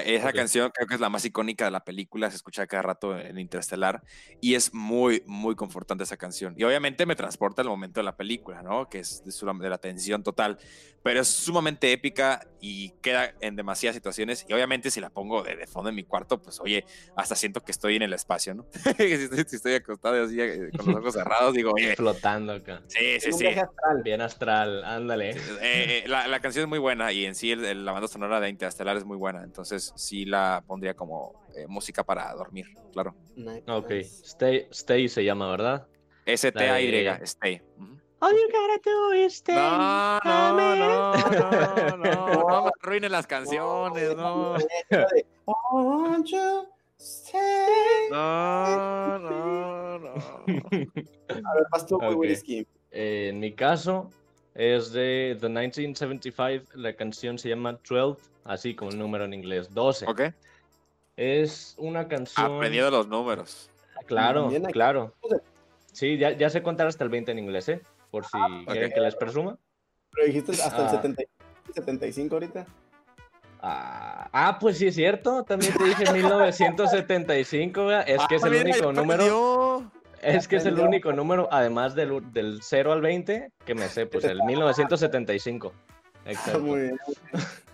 [0.05, 3.19] Esa canción creo que es la más icónica de la película, se escucha cada rato
[3.19, 4.03] en Interestelar
[4.41, 6.55] y es muy, muy confortante esa canción.
[6.57, 8.89] Y obviamente me transporta al momento de la película, ¿no?
[8.89, 10.59] Que es de, de la tensión total,
[11.03, 14.45] pero es sumamente épica y queda en demasiadas situaciones.
[14.49, 17.73] Y obviamente si la pongo de, fondo en mi cuarto, pues oye, hasta siento que
[17.73, 18.67] estoy en el espacio, ¿no?
[18.99, 21.95] si, estoy, acostado así eh, con los ojos cerrados, digo, oye.
[21.95, 22.83] Flotando acá.
[22.89, 23.47] Sí, sí, sí.
[23.47, 24.03] Astral.
[24.03, 25.31] Bien astral, ándale.
[25.31, 28.49] Eh, eh, la, la, canción es muy buena y en sí la banda sonora de
[28.49, 33.15] Interestelar es muy buena, entonces sí la pondría como eh, música para dormir, claro.
[33.69, 35.87] Ok, Stay, Stay se llama, ¿verdad?
[36.27, 37.63] S-T-A-Y, Stay.
[38.19, 39.55] All you gotta do is stay.
[39.55, 44.57] No, no, no, no, no, no me arruinen las canciones, no.
[48.11, 50.15] No, no, no.
[50.15, 52.67] A ver, pasó okay.
[52.91, 54.11] eh, En mi caso,
[54.55, 59.73] es de The 1975, la canción se llama 12 así como el número en inglés,
[59.73, 60.07] 12.
[60.07, 60.23] Ok.
[61.17, 62.57] Es una canción...
[62.57, 63.71] Aprendido los números.
[64.07, 65.15] Claro, claro.
[65.93, 67.81] Sí, ya, ya sé contar hasta el 20 en inglés, ¿eh?
[68.11, 69.57] Por si ah, quieren que les presuma.
[70.13, 71.73] Pero dijiste hasta el 70, ah.
[71.75, 72.67] 75 ahorita.
[73.61, 78.93] Ah, ah, pues sí es cierto, también te dije 1975, es que es el único
[78.93, 79.91] número.
[80.23, 84.07] Es que es el único número, además del, del 0 al 20, que me sé,
[84.07, 85.73] pues el 1975.
[86.27, 86.61] Exacto.
[86.61, 86.99] Muy bien.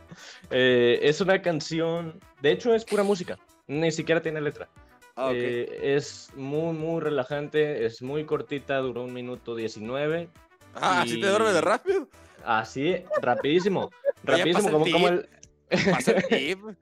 [0.51, 4.69] Eh, es una canción, de hecho es pura música, ni siquiera tiene letra.
[5.15, 10.29] Ah, eh, es muy, muy relajante, es muy cortita, duró un minuto 19.
[10.75, 12.09] Ah, ¿así te duermes de rápido?
[12.45, 13.91] Así, rapidísimo.
[14.25, 15.29] rapidísimo, como, como el...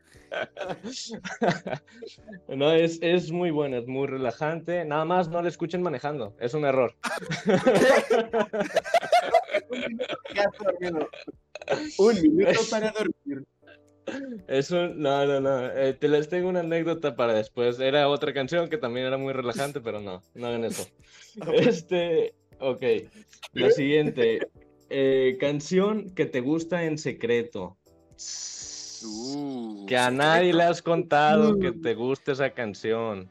[2.48, 4.84] no, es, es muy buena, es muy relajante.
[4.84, 6.94] Nada más no la escuchen manejando, es un error.
[11.98, 13.46] un minuto para dormir.
[14.48, 15.66] Eso, no, no, no.
[15.66, 17.78] Eh, te les tengo una anécdota para después.
[17.78, 20.86] Era otra canción que también era muy relajante, pero no, no hagan eso.
[21.54, 22.82] Este, ok.
[23.52, 24.48] La siguiente.
[24.88, 27.76] Eh, canción que te gusta en secreto.
[29.02, 33.30] Uh, que a nadie le has contado que te gusta esa canción.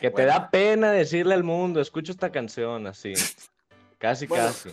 [0.00, 3.12] que te da pena decirle al mundo, escucho esta canción así.
[3.98, 4.70] Casi, casi.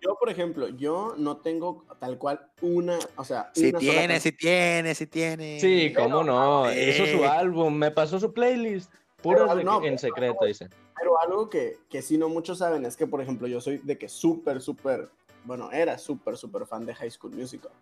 [0.00, 4.94] Yo, por ejemplo, yo no tengo tal cual una, o sea, si tiene, si tiene,
[4.94, 5.60] si tiene.
[5.60, 10.68] Sí, cómo no, hizo su álbum, me pasó su playlist, puro en secreto, dice.
[10.96, 13.98] Pero algo que, que sí no muchos saben es que, por ejemplo, yo soy de
[13.98, 15.08] que súper, súper,
[15.44, 17.72] bueno, era súper, súper fan de High School Musical.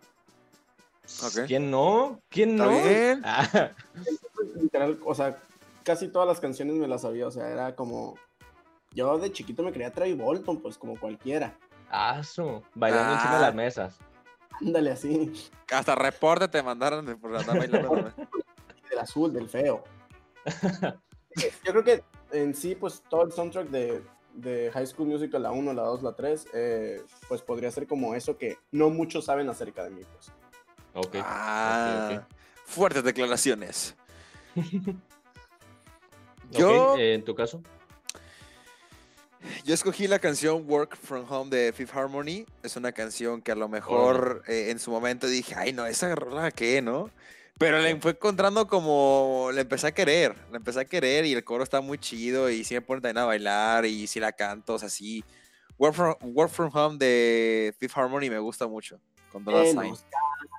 [1.45, 2.19] ¿Quién no?
[2.29, 2.69] ¿Quién no?
[3.23, 3.71] Ah.
[4.55, 5.39] Literal, o sea,
[5.83, 8.15] casi todas las canciones me las sabía, o sea, era como...
[8.93, 11.55] Yo de chiquito me creía Trey Bolton, pues como cualquiera.
[11.89, 13.55] Aso, bailando encima de las ah.
[13.55, 13.97] mesas.
[14.61, 15.31] Ándale así.
[15.71, 18.11] Hasta reporte te mandaron por andar bailando.
[18.89, 19.83] del azul, del feo.
[21.35, 25.51] Yo creo que en sí, pues todo el soundtrack de, de High School Musical, la
[25.51, 29.49] 1, la 2, la 3, eh, pues podría ser como eso que no muchos saben
[29.49, 30.31] acerca de mí, pues.
[30.93, 31.17] Ok.
[31.21, 32.25] Ah,
[32.65, 33.95] Fuertes declaraciones.
[36.51, 37.61] Yo, en tu caso.
[39.63, 42.45] Yo escogí la canción Work From Home de Fifth Harmony.
[42.63, 46.13] Es una canción que a lo mejor eh, en su momento dije, ay, no, esa
[46.15, 47.09] rola qué, ¿no?
[47.57, 51.43] Pero le fue encontrando como, le empecé a querer, le empecé a querer y el
[51.43, 54.75] coro está muy chido y sí me pone también a bailar y si la canto,
[54.75, 55.23] o sea, sí.
[55.79, 58.99] Work From, Work From Home de Fifth Harmony me gusta mucho,
[59.31, 59.95] con Dollar Sign.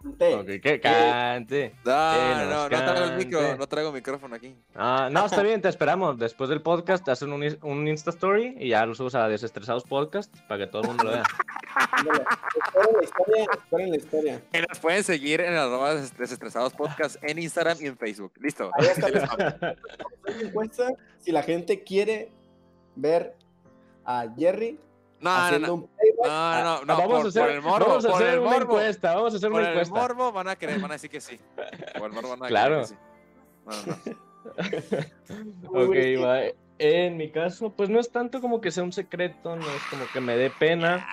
[0.04, 1.74] Okay, que cante.
[1.84, 4.54] No, no, no traigo el micro, no traigo micrófono aquí.
[4.74, 6.18] Ah, no, está bien, te esperamos.
[6.18, 9.82] Después del podcast te hacen un, un Insta Story y ya lo subes a Desestresados
[9.84, 11.22] Podcast para que todo el mundo lo vea.
[12.64, 14.42] esperen la historia, esperen la historia.
[14.52, 18.32] Que nos pueden seguir en arroba Desestresados Podcast en Instagram y en Facebook.
[18.40, 18.70] Listo.
[18.74, 19.76] Ahí está.
[20.40, 22.30] encuesta si la gente quiere
[22.94, 23.34] ver
[24.04, 24.78] a Jerry
[25.20, 25.88] no, no, no.
[26.24, 29.50] no, no, no, vamos a hacer, morbo, vamos a hacer una encuesta, vamos a hacer
[29.50, 29.94] una encuesta.
[29.94, 31.38] Por el morbo van a querer, van a decir que sí.
[31.98, 32.80] Por el morbo van a claro.
[32.80, 32.94] que sí.
[33.66, 34.28] No, no.
[35.84, 36.52] ok, va.
[36.78, 40.04] En mi caso, pues no es tanto como que sea un secreto, no es como
[40.12, 41.06] que me dé pena.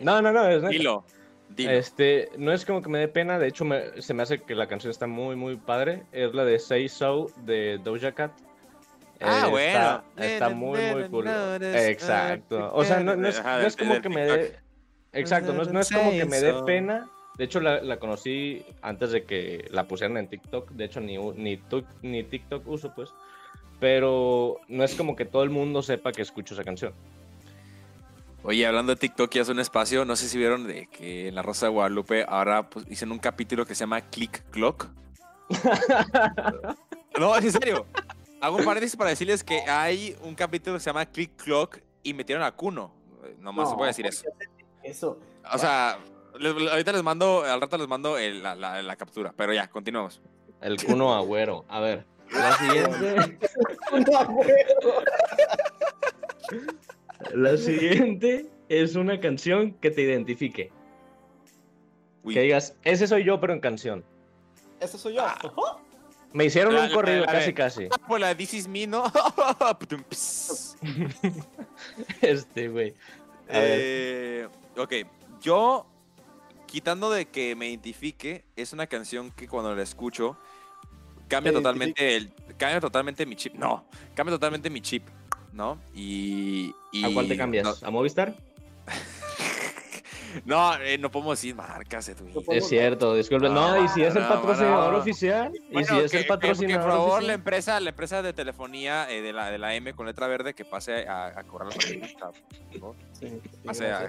[0.00, 1.04] No, no, no, es Dilo.
[1.48, 1.70] Dilo.
[1.72, 3.64] Este, no es como que me dé pena, de hecho
[3.98, 6.04] se me hace que la canción está muy, muy padre.
[6.12, 8.32] Es la de Say So de Doja Cat.
[9.20, 10.02] Ah, bueno.
[10.16, 11.28] Está, muy, muy cool.
[11.28, 12.70] Exacto.
[12.74, 14.56] O sea, no, es, como que me dé.
[15.12, 17.08] Exacto, no, es como que me dé pena.
[17.38, 20.70] De hecho, la, conocí antes de que la pusieran en TikTok.
[20.72, 21.60] De hecho, ni, ni,
[22.02, 23.10] ni TikTok uso, pues.
[23.78, 26.94] Pero no es como que todo el mundo sepa que escucho esa canción.
[28.42, 31.34] Oye, hablando de TikTok y hace un espacio, no sé si vieron de que en
[31.34, 34.88] La Rosa de Guadalupe ahora pues, hicieron un capítulo que se llama Click Clock.
[37.18, 37.86] no, es en serio.
[38.40, 42.14] Hago un paréntesis para decirles que hay un capítulo que se llama Click Clock y
[42.14, 42.92] metieron a Kuno.
[43.40, 44.26] Nomás no, voy a decir eso.
[44.82, 45.18] Eso.
[45.52, 45.98] O sea,
[46.70, 50.20] ahorita les mando, al rato les mando la, captura, pero ya, continuamos.
[50.60, 51.64] El Kuno Agüero.
[51.68, 53.38] A ver, la siguiente.
[57.34, 60.72] la siguiente es una canción que te identifique.
[62.28, 64.04] Que digas, ese soy yo, pero en canción.
[64.80, 65.22] Ese soy yo.
[65.24, 65.38] Ah.
[66.32, 67.88] Me hicieron un corrido casi, casi.
[68.06, 69.04] Pues la This Is Me, ¿no?
[72.20, 72.94] este, güey.
[73.48, 74.92] Eh, ok,
[75.40, 75.86] yo,
[76.66, 80.36] quitando de que me identifique, es una canción que cuando la escucho,
[81.28, 83.54] cambia totalmente el, cambia totalmente mi chip.
[83.54, 85.04] No, cambia totalmente mi chip,
[85.52, 85.78] ¿no?
[85.94, 86.74] Y.
[87.04, 87.82] ¿A cuál te cambias?
[87.82, 88.34] ¿A Movistar?
[90.44, 92.08] No, eh, no podemos decir marcas,
[92.48, 93.48] Es cierto, disculpe.
[93.48, 95.52] No, y si es el patrocinador oficial.
[95.70, 96.82] y si es el patrocinador.
[96.82, 100.06] por favor, la empresa, la empresa de telefonía eh, de, la, de la M con
[100.06, 102.32] letra verde que pase a, cobrar la factura.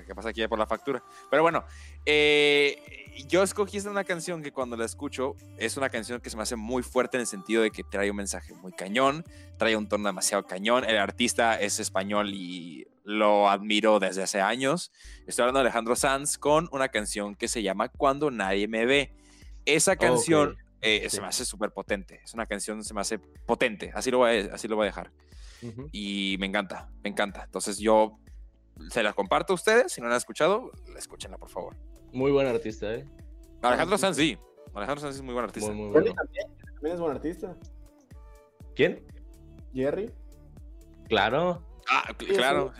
[0.05, 1.03] que pase aquí por la factura.
[1.29, 1.63] Pero bueno,
[2.05, 6.37] eh, yo escogí esta una canción que cuando la escucho es una canción que se
[6.37, 9.23] me hace muy fuerte en el sentido de que trae un mensaje muy cañón,
[9.57, 10.83] trae un tono demasiado cañón.
[10.85, 14.91] El artista es español y lo admiro desde hace años.
[15.25, 19.13] Estoy hablando de Alejandro Sanz con una canción que se llama Cuando nadie me ve.
[19.65, 22.21] Esa canción eh, se me hace súper potente.
[22.23, 23.91] Es una canción se me hace potente.
[23.95, 25.11] Así lo voy a, así lo voy a dejar.
[25.91, 27.43] Y me encanta, me encanta.
[27.45, 28.19] Entonces yo
[28.91, 29.91] se la comparto a ustedes.
[29.93, 31.75] Si no la han escuchado, escúchenla, por favor.
[32.11, 33.05] Muy buen artista, ¿eh?
[33.61, 34.37] Alejandro Sanz, sí.
[34.73, 35.71] Alejandro Sanz es muy buen artista.
[35.71, 36.15] Muy, también,
[36.73, 37.55] también es buen artista.
[38.75, 39.05] ¿Quién?
[39.73, 40.11] Jerry.
[41.07, 41.63] Claro.
[41.89, 42.71] Ah, claro.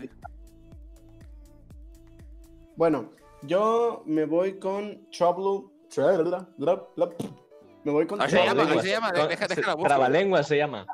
[2.75, 3.11] Bueno,
[3.43, 5.71] yo me voy con Trouble.
[7.83, 8.21] Me voy con.
[8.21, 9.11] Ah, se llama, se llama.
[9.11, 9.87] Deja, déjala busco.
[9.87, 10.85] Trabalengua se llama.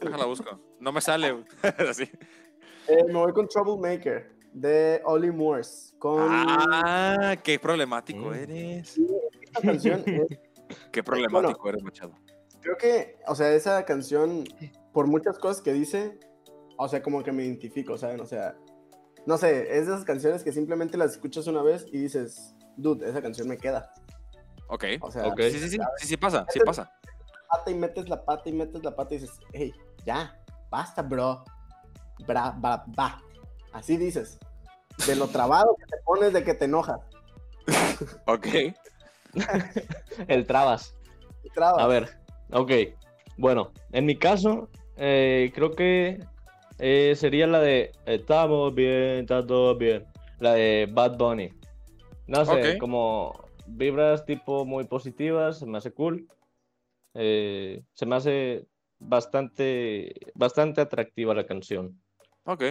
[0.00, 0.58] Déjala busco.
[0.80, 1.44] No me sale.
[1.88, 2.04] Así.
[2.88, 5.96] Eh, me voy con Troublemaker de Ollie Morse.
[5.98, 6.28] Con...
[6.30, 8.34] Ah, qué problemático mm.
[8.34, 9.00] eres.
[9.40, 10.38] esta canción es...
[10.90, 12.14] Qué problemático eres, Machado.
[12.60, 14.44] Creo que, o sea, esa canción,
[14.92, 16.18] por muchas cosas que dice,
[16.78, 18.20] o sea, como que me identifico, ¿saben?
[18.20, 18.56] O sea,
[19.26, 23.08] no sé, es de esas canciones que simplemente las escuchas una vez y dices, dude,
[23.08, 23.92] esa canción me queda.
[24.68, 25.50] Ok, o sea, okay.
[25.50, 26.90] sí, sí, sí, sí, sí pasa, sí pasa.
[27.48, 29.72] Pata y metes la pata y metes la pata y dices, hey,
[30.06, 31.44] ya, basta, bro.
[32.26, 33.20] Bra, bra, ba.
[33.72, 34.38] Así dices.
[35.06, 37.00] De lo trabado que te pones de que te enojas.
[38.26, 38.46] ok.
[40.28, 40.94] El trabas.
[41.44, 41.82] El trabas.
[41.82, 42.10] A ver,
[42.52, 42.70] ok.
[43.38, 46.22] Bueno, en mi caso, eh, creo que
[46.78, 50.04] eh, sería la de Estamos bien, está todo bien.
[50.38, 51.50] La de Bad Bunny.
[52.26, 53.32] No sé, como
[53.66, 56.28] vibras tipo muy positivas, se me hace cool.
[57.14, 58.66] Eh, se me hace
[58.98, 62.00] bastante, bastante atractiva la canción.
[62.44, 62.64] Ok,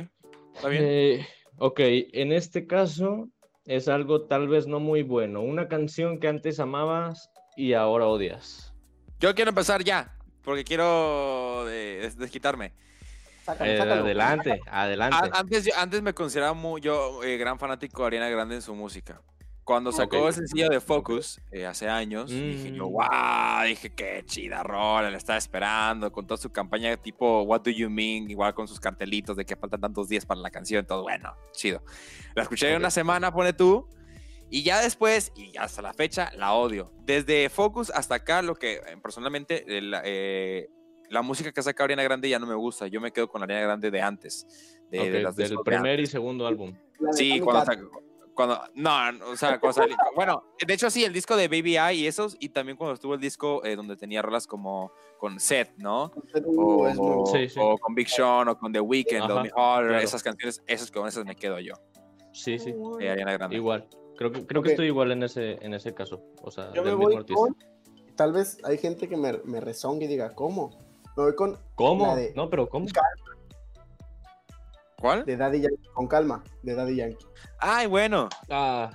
[0.55, 0.83] está bien.
[0.85, 3.29] Eh, ok, en este caso
[3.65, 5.41] es algo tal vez no muy bueno.
[5.41, 8.73] Una canción que antes amabas y ahora odias.
[9.19, 12.73] Yo quiero empezar ya, porque quiero desquitarme.
[13.59, 15.29] Eh, adelante, adelante.
[15.33, 19.21] antes, antes me consideraba muy, yo eh, gran fanático de Ariana Grande en su música.
[19.63, 23.67] Cuando sacó el sencillo de Focus eh, hace años, dije yo, wow, mm.
[23.67, 27.89] dije qué chida rola, la estaba esperando, con toda su campaña tipo What Do You
[27.89, 31.36] Mean, igual con sus cartelitos de que faltan tantos días para la canción, todo bueno,
[31.54, 31.84] chido.
[32.34, 33.88] La escuché una semana, pone tú,
[34.50, 36.91] y ya después, y hasta la fecha, la odio.
[37.06, 40.68] Desde Focus hasta acá, lo que personalmente eh,
[41.09, 42.88] la música que saca Ariana Grande ya no me gusta.
[42.88, 44.80] Yo me quedo con la Ariana Grande de antes.
[44.89, 46.74] De, del primer y segundo álbum.
[47.14, 47.72] Sí, cuando,
[48.34, 48.91] cuando no,
[49.32, 49.84] o sea, cuando
[50.15, 53.13] bueno, de hecho sí, el disco de Baby I y esos, y también cuando estuvo
[53.13, 56.11] el disco eh, donde tenía rolas como con Seth, ¿no?
[56.45, 61.25] O, o, con Big Sean, o con The Weeknd, o esas canciones, esas con esas
[61.25, 61.73] me quedo yo.
[62.34, 62.73] Sí, sí.
[62.99, 63.55] Ariana Grande.
[63.55, 63.88] Igual.
[64.17, 66.21] Creo que, creo que estoy igual en ese, en ese caso.
[66.41, 67.57] O sea, yo me voy con,
[68.15, 70.79] tal vez hay gente que me, me rezongue y diga, ¿cómo?
[71.17, 71.59] Me voy con.
[71.75, 72.15] ¿Cómo?
[72.36, 72.86] no, pero ¿cómo?
[75.02, 75.26] ¿Cuál?
[75.26, 77.26] De Daddy Yankee, con calma, de Daddy Yankee.
[77.60, 78.30] Ay, bueno.
[78.49, 78.91] Ah,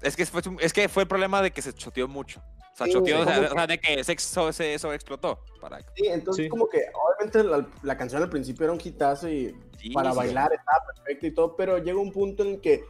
[0.00, 2.40] Es que fue, es que fue el problema de que se choteó mucho.
[2.72, 5.40] O sea, choteó, o sea, o sea, de que se, exo- se explotó.
[5.60, 5.80] Para...
[5.96, 6.48] Sí, entonces Sí.
[6.48, 10.16] como que obviamente la, la canción al principio era un hitazo y Sí, para sí,
[10.16, 12.82] bailar estaba perfecto y todo, pero llega un punto en que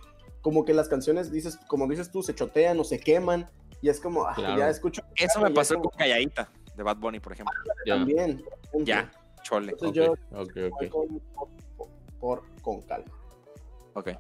[0.43, 3.51] como que las canciones, dices, como dices tú, se chotean o se queman
[3.83, 4.59] y es como, ah, Claro.
[4.59, 5.03] ya escucho.
[5.17, 7.55] Eso me pasó como con Calladita, de Bad Bunny, por ejemplo.
[7.87, 7.95] ya.
[7.97, 8.37] También.
[8.39, 8.53] por
[8.83, 8.85] ejemplo.
[8.85, 9.11] Ya,
[9.43, 9.73] chole.
[9.73, 10.93] Entonces Ok, yo ok, voy ok.
[10.93, 11.23] con,
[12.21, 13.11] por, con calma.
[13.95, 14.11] Ok.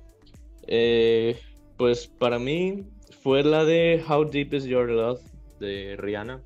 [0.66, 1.38] Eh,
[1.76, 2.86] pues para mí
[3.22, 5.20] fue la de How Deep Is Your Love
[5.58, 6.42] de Rihanna.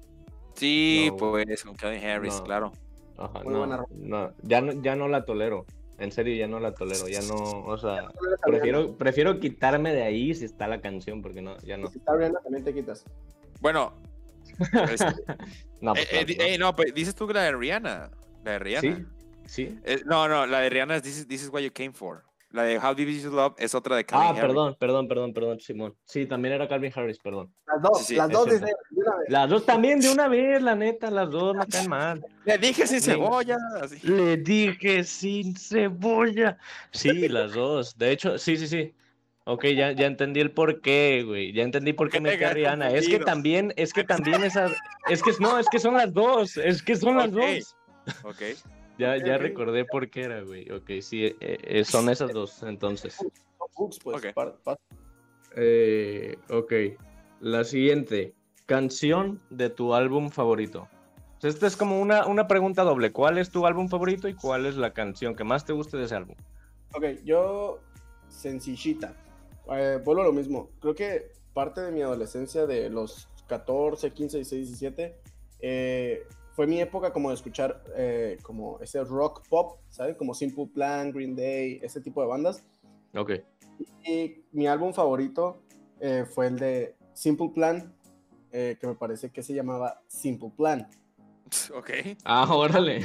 [0.55, 1.17] Sí, No.
[1.17, 2.45] pues con Calvin Harris, No.
[2.45, 2.73] claro.
[3.17, 3.89] Ajá, Muy no, buena rola.
[3.97, 5.67] no, ya no, ya no la tolero.
[5.99, 7.07] En serio, ya no la tolero.
[7.09, 11.41] Ya no, o sea, Prefiero, prefiero, prefiero quitarme de ahí si está la canción, porque
[11.41, 11.89] no, ya no.
[11.89, 13.05] Si está Rihanna, también te quitas.
[13.61, 13.93] Bueno.
[14.91, 15.07] este,
[15.81, 16.43] No, eh, pues, eh, claro, di- no.
[16.45, 18.11] eh, no, pues dices tú que la de Rihanna.
[18.45, 18.81] La de Rihanna.
[18.97, 19.05] Sí,
[19.47, 19.79] sí.
[19.85, 22.25] Eh, no, no, la de Rihanna es This is, This is What You Came For.
[22.51, 24.43] La de How Deep Is Your Love es otra de Calvin Ah, Harris.
[24.43, 25.97] perdón, perdón, perdón, perdón, Simón.
[26.05, 27.53] Sí, también era Calvin Harris, perdón.
[27.67, 28.67] Las dos, Sí, sí, las dos de una
[29.17, 29.29] vez.
[29.29, 32.25] Las dos también de una vez, la neta, las dos me caen mal.
[32.45, 33.57] Le dije sin cebolla.
[33.83, 33.99] así.
[34.07, 36.57] Le dije sin cebolla.
[36.93, 37.99] Sí, las dos.
[37.99, 38.95] De hecho, sí, sí, sí.
[39.47, 41.53] Ok, ya, ya entendí el por qué, güey.
[41.53, 42.91] Ya entendí por qué me quedas Rihanna.
[42.93, 44.71] Es que también, es que también esas,
[45.11, 47.35] es que no, es que son las dos, es que son las Ok.
[47.35, 47.77] dos.
[48.23, 48.43] Ok.
[48.99, 50.71] Ya, ya recordé por qué era, güey.
[50.71, 53.17] Ok, sí, eh, eh, son esas dos, entonces.
[53.75, 54.17] Hooks, pues.
[54.19, 54.35] Ok.
[54.35, 54.79] par- par-
[55.57, 56.73] Eh, ok.
[57.41, 58.35] La siguiente.
[58.67, 60.89] Canción de tu álbum favorito.
[61.43, 63.13] Esta es como una, una pregunta doble.
[63.13, 66.05] ¿Cuál es tu álbum favorito y cuál es la canción que más te guste de
[66.05, 66.35] ese álbum?
[66.95, 67.81] Ok, yo
[68.29, 69.15] sencillita.
[69.71, 70.71] Eh, vuelvo a lo mismo.
[70.81, 75.19] Creo que parte de mi adolescencia de los 14, 15, 16, 17
[75.61, 80.17] eh, fue mi época como de escuchar eh, como ese rock pop, ¿sabes?
[80.17, 82.65] Como Simple Plan, Green Day, ese tipo de bandas.
[83.15, 83.33] Ok.
[84.07, 85.63] Y mi álbum favorito
[86.01, 87.93] eh, fue el de Simple Plan,
[88.53, 90.89] eh, que me parece que se llamaba Simple Plan.
[91.75, 91.91] Ok.
[92.25, 93.01] Ah, órale.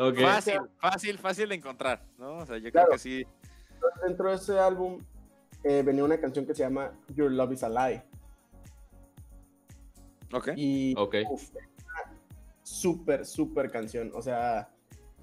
[0.00, 0.18] Ok.
[0.20, 2.38] Fácil, fácil, fácil de encontrar, ¿no?
[2.38, 2.88] O sea, yo Claro.
[2.88, 3.24] creo que sí.
[4.04, 4.98] Dentro de ese álbum
[5.62, 8.02] eh, venía una canción que se llama Your Love is a Lie.
[10.32, 10.50] Ok.
[10.56, 11.16] Y Ok.
[11.30, 12.18] uf, una
[12.62, 14.10] súper, súper canción.
[14.14, 14.70] O sea,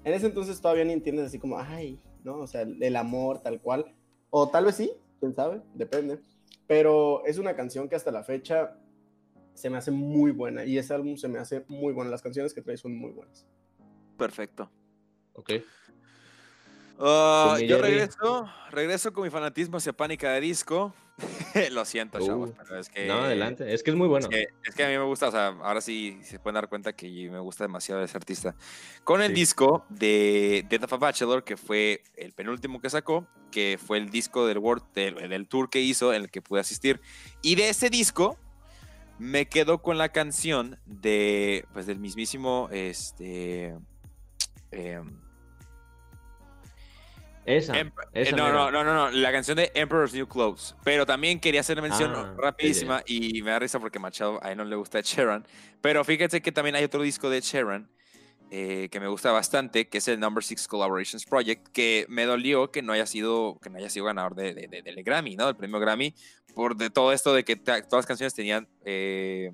[0.04, 2.38] en ese entonces todavía ni entiendes así como, ay, ¿no?
[2.38, 3.94] O sea, el, el amor tal cual.
[4.30, 4.90] O tal vez sí,
[5.20, 6.18] quién sabe, depende.
[6.66, 8.76] Pero es una canción que hasta la fecha
[9.54, 10.64] se me hace muy buena.
[10.64, 12.10] Y ese álbum se me hace muy bueno.
[12.10, 13.46] Las canciones que trae son muy buenas.
[14.16, 14.70] Perfecto.
[15.34, 15.50] Ok.
[16.98, 20.94] Ah, yo regreso, regreso con mi fanatismo hacia Pánica de Disco.
[21.72, 23.06] Lo siento, Uh, chavos, pero es que.
[23.06, 23.72] No, adelante.
[23.72, 24.26] Es que es muy bueno.
[24.28, 26.68] Es que, es que a mí me gusta, o sea, ahora sí se pueden dar
[26.68, 28.56] cuenta que me gusta demasiado ese artista.
[29.04, 29.34] Con el Sí.
[29.34, 34.10] disco de Death of a Bachelor, que fue el penúltimo que sacó, que fue el
[34.10, 37.00] disco del, World, del, del tour que hizo, en el que pude asistir.
[37.42, 38.36] Y de ese disco
[39.18, 43.76] me quedo con la canción de, pues, del mismísimo, este...
[44.72, 45.20] em,
[47.46, 47.78] Esa.
[47.78, 50.74] Em- esa eh, no, no, no, no, no, la canción de Emperor's New Clothes.
[50.84, 54.56] Pero también quería hacer mención Ah, rapidísima y me da risa porque Machado a él
[54.58, 55.46] no le gusta Sheeran.
[55.80, 57.42] Pero fíjense que también hay otro disco de
[58.50, 62.70] eh, que me gusta bastante, que es el Number Six Collaborations Project, que me dolió
[62.70, 65.46] que no haya sido, que no haya sido ganador de, de- de- del Grammy, ¿no?
[65.46, 66.14] Del premio Grammy,
[66.54, 69.52] por de todo esto de que todas las canciones tenían eh,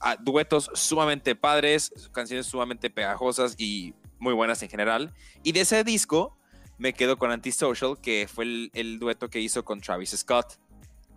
[0.00, 5.14] a- duetos sumamente padres, canciones sumamente pegajosas y muy buenas en general.
[5.42, 6.36] Y de ese disco
[6.78, 10.58] me quedo con Antisocial, que fue el, el dueto que hizo con Travis Scott,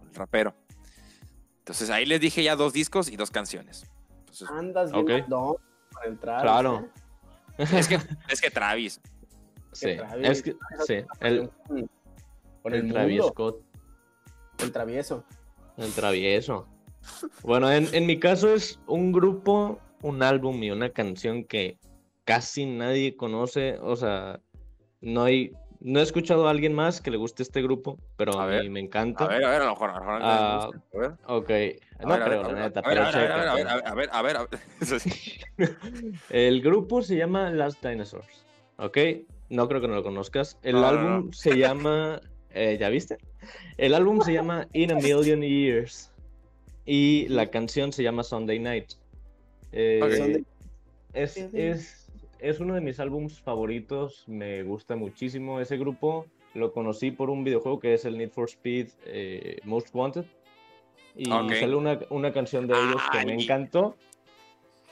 [0.04, 0.54] el rapero.
[1.60, 3.86] Entonces ahí les dije ya dos discos y dos canciones.
[4.20, 5.28] Entonces, Andas bien Ok.
[5.30, 5.56] no,
[5.94, 6.42] para entrar.
[6.42, 6.90] Claro.
[7.58, 8.00] es, que,
[8.30, 9.00] es que Travis.
[9.72, 9.96] Sí.
[9.96, 10.28] Travis.
[10.30, 10.56] Es que,
[10.86, 10.96] sí.
[11.20, 11.50] El,
[12.62, 13.64] Con el el, Travis Scott.
[14.60, 15.24] el travieso.
[15.78, 16.68] El travieso.
[17.44, 21.78] Bueno, en, en mi caso es un grupo, un álbum y una canción que
[22.26, 23.78] casi nadie conoce.
[23.80, 24.40] O sea,
[25.02, 25.52] no hay.
[25.84, 28.62] No he escuchado a alguien más que le guste este grupo, pero A a, ver,
[28.64, 29.26] mí me encanta.
[29.26, 31.12] A ver, a ver, a lo mejor, a lo mejor a Ah, ver.
[31.26, 31.50] Ok.
[31.50, 33.32] A No ver, a creo, ver, la a neta, ver, pero a ver, a ver,
[33.32, 33.90] a ver, a ver, chécate.
[33.90, 34.60] a ver, a ver, a ver.
[34.80, 35.12] Eso sí.
[36.30, 38.46] El grupo se llama Last Dinosaurs.
[38.78, 38.98] ¿Ok?
[39.50, 40.58] No creo que no lo conozcas.
[40.62, 41.34] El No, álbum no.
[41.34, 42.22] se llama.
[42.52, 43.18] eh, ¿Ya viste?
[43.78, 46.12] El álbum se llama In a Million Years.
[46.86, 48.92] Y la canción se llama Sunday Night.
[49.72, 50.12] Eh, Ok.
[50.12, 50.46] Sunday-
[51.14, 52.01] es, es,
[52.42, 54.24] es uno de mis álbums favoritos.
[54.28, 56.26] Me gusta muchísimo ese grupo.
[56.54, 60.26] Lo conocí por un videojuego que es el Need for Speed eh, Most Wanted.
[61.16, 61.54] Y Ok.
[61.54, 63.96] sale una, una canción de ellos que me encantó.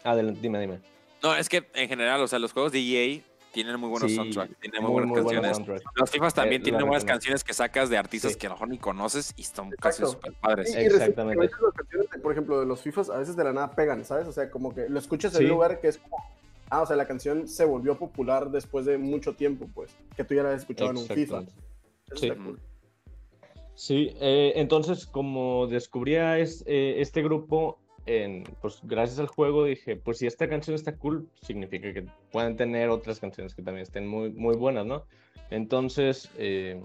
[0.03, 0.79] Adelante, dime, dime.
[1.21, 3.21] No, es que en general, o sea, los juegos de EA
[3.51, 5.81] Tienen muy buenos soundtracks, tienen muy, buenas canciones.
[5.95, 8.69] Los FIFAs también eh, tienen buenas canciones que sacas de artistas que a lo mejor
[8.69, 10.73] ni conoces y son casi super padres.
[10.75, 11.49] Exactamente.
[12.21, 14.27] por ejemplo, de los FIFAs a veces de la nada pegan, ¿sabes?
[14.27, 16.17] O sea, como que lo escuchas en un lugar que es como,
[16.69, 20.35] ah, o sea, la canción se volvió popular después de mucho tiempo, pues, que tú
[20.35, 21.43] ya la habías escuchado en un FIFA.
[22.15, 22.31] sí.
[23.79, 27.79] Sí, eh, entonces como descubría es, eh, este grupo,
[28.59, 32.89] pues gracias al juego dije, pues si esta canción está cool, significa que pueden tener
[32.89, 35.05] otras canciones que también estén muy, muy buenas, ¿no?
[35.49, 36.81] Entonces eh,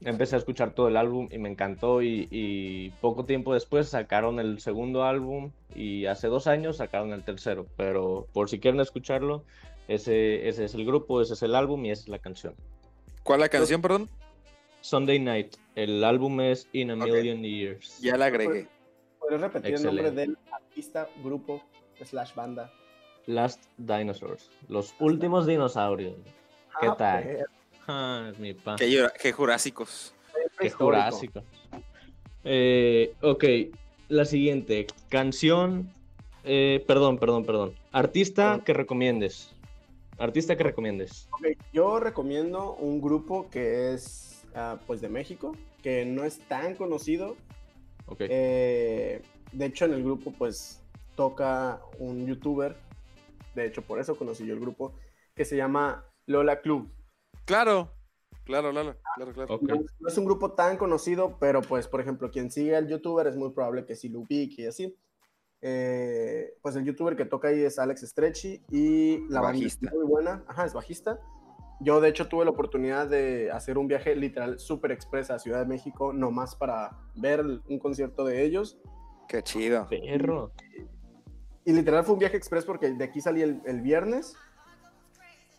[0.00, 4.60] empecé a escuchar todo el álbum y me encantó y, poco tiempo después sacaron el
[4.60, 9.44] segundo álbum y hace dos años sacaron el tercero, pero por si quieren escucharlo,
[9.88, 12.54] ese, ese es el grupo, ese es el álbum y esa es la canción.
[13.22, 14.08] ¿Cuál es la canción, perdón?
[14.80, 15.56] Sunday Night.
[15.74, 18.00] El álbum es In a Million Years.
[18.00, 18.68] Ya la agregué.
[19.18, 21.62] ¿Puedes repetir el nombre del artista, grupo,
[22.04, 22.72] slash banda?
[23.26, 24.50] Last Dinosaurs.
[24.68, 26.14] Los últimos dinosaurios.
[26.80, 27.46] ¿Qué ah, tal?
[27.86, 28.76] Ah, mi pa.
[28.76, 30.14] Qué, jurásicos.
[30.58, 30.72] Qué.
[32.44, 33.44] Eh, ok,
[34.08, 34.86] la siguiente.
[35.08, 35.92] Canción.
[36.44, 37.74] Eh, perdón, perdón, perdón.
[37.92, 39.52] Artista que recomiendes.
[40.18, 41.28] Artista que recomiendes.
[41.32, 46.74] Ok, yo recomiendo un grupo que es ah, pues de México, que no es tan
[46.74, 47.36] conocido,
[48.18, 49.22] eh,
[49.52, 50.82] de hecho, en el grupo, pues,
[51.14, 52.76] toca un youtuber.
[53.54, 54.94] De hecho, por eso conocí yo el grupo,
[55.34, 56.90] que se llama Lola Club.
[57.46, 57.92] Claro,
[58.44, 58.96] claro, claro,
[59.32, 63.26] claro, No, es un grupo tan conocido, pero pues, por ejemplo, quien sigue al youtuber
[63.26, 64.94] es muy probable que sí lo ubique y así.
[65.62, 69.90] Eh, pues el youtuber que toca ahí es Alex Stretchy y la bajista.
[69.94, 70.44] muy buena.
[70.46, 71.18] Ajá, es bajista.
[71.80, 75.60] Yo, de hecho, tuve la oportunidad de hacer un viaje literal súper expresa a Ciudad
[75.60, 78.78] de México, nomás para ver un concierto de ellos.
[79.28, 79.86] Qué chido.
[79.88, 80.52] Perro.
[81.64, 84.36] Y, literal fue un viaje express porque de aquí salí el, viernes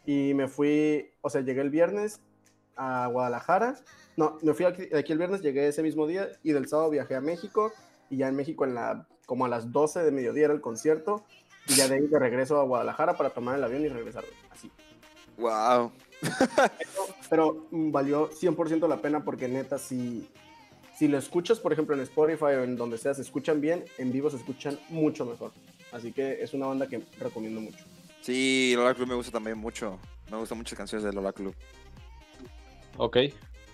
[0.07, 2.19] y me fui, o sea, llegué el viernes
[2.75, 3.75] a Guadalajara.
[4.15, 7.13] No, me fui de aquí el viernes, llegué ese mismo día y del sábado viajé
[7.13, 7.71] a México
[8.09, 11.23] y ya en México en la, como a las 12 de mediodía era el concierto
[11.67, 14.71] y ya de ahí de regreso a Guadalajara para tomar el avión y regresar así.
[15.37, 15.91] Wow
[17.29, 20.27] pero, mm, valió 100% la pena porque neta, si,
[20.95, 24.11] si lo escuchas, por ejemplo, en Spotify o en donde sea, se escuchan bien, en
[24.11, 25.51] vivo se escuchan mucho mejor.
[25.91, 27.85] Así que es una banda que recomiendo mucho.
[28.21, 29.99] Sí, Lola Club me gusta también mucho.
[30.29, 31.55] Me gustan muchas canciones de Lola Club.
[32.97, 33.17] Ok.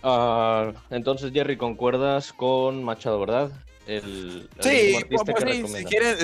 [0.03, 3.51] Ah, entonces, Jerry, concuerdas con Machado, ¿verdad?
[3.87, 6.17] El, sí, pues, si quieren,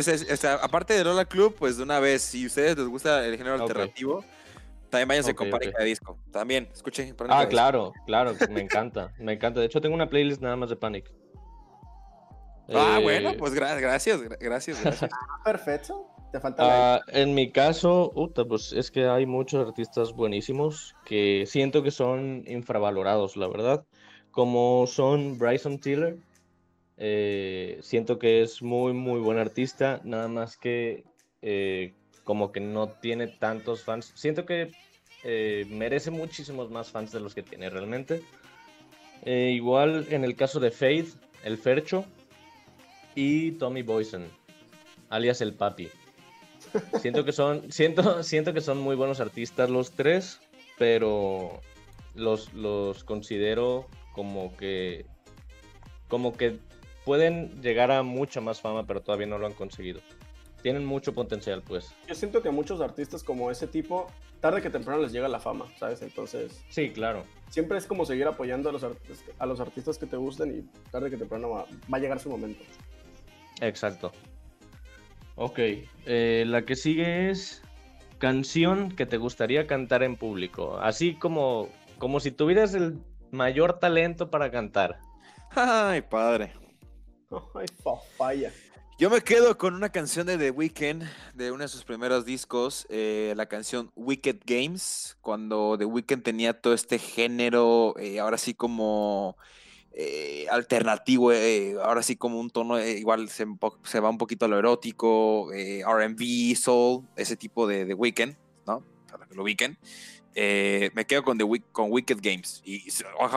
[0.61, 3.55] aparte de Lola Club, pues de una vez, si a ustedes les gusta el género
[3.55, 4.23] alternativo,
[4.89, 6.17] también váyanse con Panic de Disco.
[6.31, 7.15] También, escuchen.
[7.27, 9.59] ah, claro, claro, me encanta, me encanta.
[9.59, 11.11] De hecho, tengo una playlist nada más de Panic.
[12.73, 14.77] Ah, eh, bueno, pues gracias, gracias, gracias.
[15.43, 16.09] Perfecto.
[16.31, 18.11] Te falta ah, En mi caso,
[18.47, 23.85] pues es que hay muchos artistas buenísimos que siento que son infravalorados, la verdad.
[24.31, 26.17] Como son Bryson Tiller.
[26.97, 30.01] Eh, siento que es muy, muy buen artista.
[30.03, 31.03] Nada más que
[31.41, 34.11] eh, como que no tiene tantos fans.
[34.15, 34.71] Siento que
[35.23, 38.21] eh, merece muchísimos más fans de los que tiene realmente.
[39.25, 42.05] Igual en el caso de Faith, el Fercho
[43.15, 44.29] y Tommy Boysen,
[45.09, 45.89] alias el Papi.
[47.01, 50.39] Siento que son, siento, siento que son muy buenos artistas los tres,
[50.77, 51.61] pero
[52.15, 55.05] los, los considero como que
[56.07, 56.57] como que
[57.05, 60.01] pueden llegar a mucha más fama, pero todavía no lo han conseguido
[60.61, 61.93] tienen mucho potencial, pues.
[62.07, 64.07] Yo siento que muchos artistas como ese tipo,
[64.39, 66.01] tarde que temprano les llega la fama, ¿sabes?
[66.01, 66.63] Entonces.
[66.69, 67.23] Sí, claro.
[67.49, 71.09] Siempre es como seguir apoyando a los, a los artistas que te gusten y tarde
[71.09, 72.63] que temprano va, a llegar su momento.
[73.61, 74.11] Exacto.
[75.41, 75.57] Ok,
[76.05, 77.61] eh, la que sigue es
[78.17, 82.99] canción que te gustaría cantar en público, así como, como si tuvieras el
[83.31, 84.99] mayor talento para cantar.
[85.51, 86.51] Ay, padre.
[87.55, 88.51] Ay, papaya.
[88.97, 92.85] Yo me quedo con una canción de The Weeknd, de uno de sus primeros discos,
[92.89, 98.53] eh, la canción Wicked Games, cuando The Weeknd tenía todo este género, eh, ahora sí
[98.53, 99.37] como
[99.93, 101.31] eh, alternativo,
[101.83, 107.05] ahora sí como un tono, igual se, va un poquito a lo erótico, RB, soul,
[107.15, 108.35] ese tipo de The Weeknd,
[108.65, 108.83] ¿no?
[109.11, 109.77] Para que lo ubiquen.
[110.35, 112.61] me quedo con, The con Wicked Games.
[112.63, 112.87] Y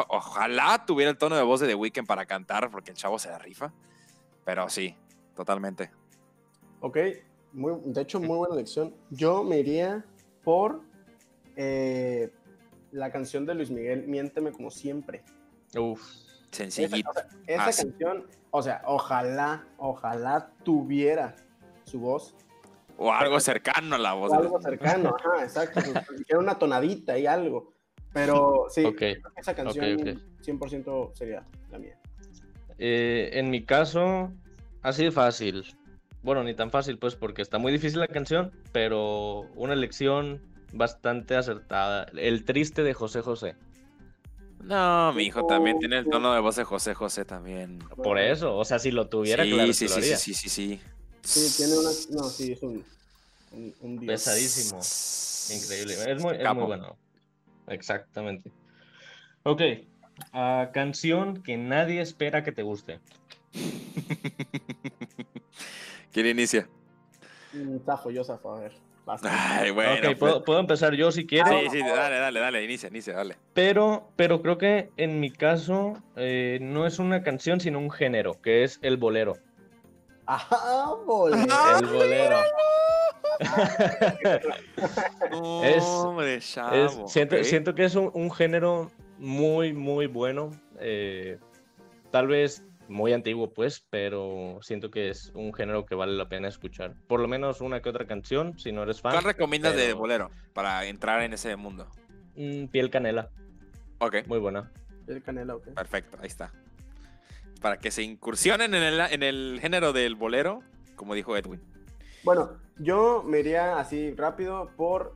[0.09, 3.29] ojalá tuviera el tono de voz de The Weeknd para cantar, porque el chavo se
[3.29, 3.73] la rifa.
[4.45, 4.95] Pero sí,
[5.35, 5.91] totalmente.
[6.81, 6.99] Ok,
[7.53, 8.95] muy, de hecho, muy buena elección.
[9.11, 10.05] Yo me iría
[10.43, 10.83] por
[11.57, 12.31] eh,
[12.91, 15.23] la canción de Luis Miguel, Miénteme como siempre.
[15.77, 16.03] Uf,
[16.53, 17.11] sencillito.
[17.47, 21.35] Esa, canción, o sea, ojalá, ojalá tuviera
[21.85, 22.35] su voz.
[22.97, 24.31] O algo cercano a la voz.
[24.31, 25.81] O algo cercano, ajá, exacto.
[26.27, 27.73] Quiero una tonadita y algo.
[28.13, 28.85] Pero sí,
[29.37, 29.85] esa canción
[30.43, 31.99] 100% sería la mía.
[32.79, 34.33] Eh, en mi caso,
[34.83, 35.65] ha sido fácil.
[36.23, 40.43] Bueno, ni tan fácil, pues, porque está muy difícil la canción, pero una elección
[40.73, 42.07] bastante acertada.
[42.17, 43.57] El triste de José José.
[44.63, 47.81] No, mi hijo también tiene el tono de voz de José José también.
[47.97, 50.81] Por eso, o sea, si lo tuviera, sí, claro sí, sí, sí, sí, sí, sí.
[51.23, 51.91] Sí, tiene una.
[52.11, 52.85] No, sí, es un.
[54.07, 54.81] Pesadísimo.
[55.51, 56.13] Increíble.
[56.13, 56.97] Es muy, es muy bueno.
[57.67, 58.53] Exactamente.
[59.43, 59.63] Ok.
[60.33, 63.01] Uh, canción que nadie espera que te guste.
[66.13, 66.69] ¿Quién inicia?
[67.53, 68.73] Mm, zafo, yo zafo, a ver.
[69.07, 69.95] Ay, bueno.
[69.95, 70.35] Okay, pues.
[70.45, 71.73] ¿puedo, empezar yo si quieres.
[71.73, 73.37] Sí, sí, dale, dale, dale, inicia, inicia, dale.
[73.53, 78.41] Pero, pero creo que en mi caso eh, no es una canción, sino un género,
[78.41, 79.37] que es el bolero.
[80.27, 81.47] Ah, bolero.
[81.79, 82.39] El bolero.
[85.65, 90.51] es, hombre, chavo, siento, siento, que es un, un, género muy, muy bueno.
[90.79, 91.39] Eh,
[92.11, 96.49] tal vez muy antiguo, pues, pero siento que es un género que vale la pena
[96.49, 96.95] escuchar.
[97.07, 99.13] Por lo menos una que otra canción, si no eres fan.
[99.13, 101.89] ¿Cuál recomiendas de bolero para entrar en ese mundo?
[102.37, 103.31] Mm, Piel Canela.
[103.99, 104.27] Ok.
[104.27, 104.71] Muy buena.
[105.07, 105.69] Piel Canela, ok.
[105.75, 106.53] Perfecto, ahí está.
[107.61, 110.61] Para que se incursionen en el, en el género del bolero,
[110.97, 111.61] como dijo Edwin.
[112.25, 115.15] Bueno, yo me iría así rápido por,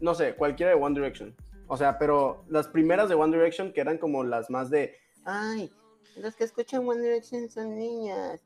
[0.00, 1.34] no sé, cualquiera de One Direction.
[1.66, 5.72] O sea, pero las primeras de One Direction que eran como las más de, ay,
[6.16, 8.40] los que escuchan One Direction son niñas.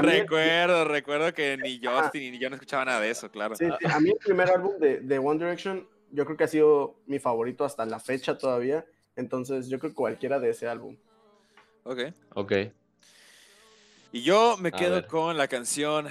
[0.00, 3.54] recuerdo, recuerdo que ni Justin ni yo no escuchaba nada de eso, claro.
[3.84, 7.18] a mí el primer álbum de, de, One Direction, yo creo que ha sido mi
[7.18, 8.86] favorito hasta la fecha todavía.
[9.16, 10.96] Entonces, yo creo que cualquiera de ese álbum.
[11.84, 12.00] Ok.
[12.34, 12.52] Ok.
[14.12, 16.06] Y yo me quedo con la canción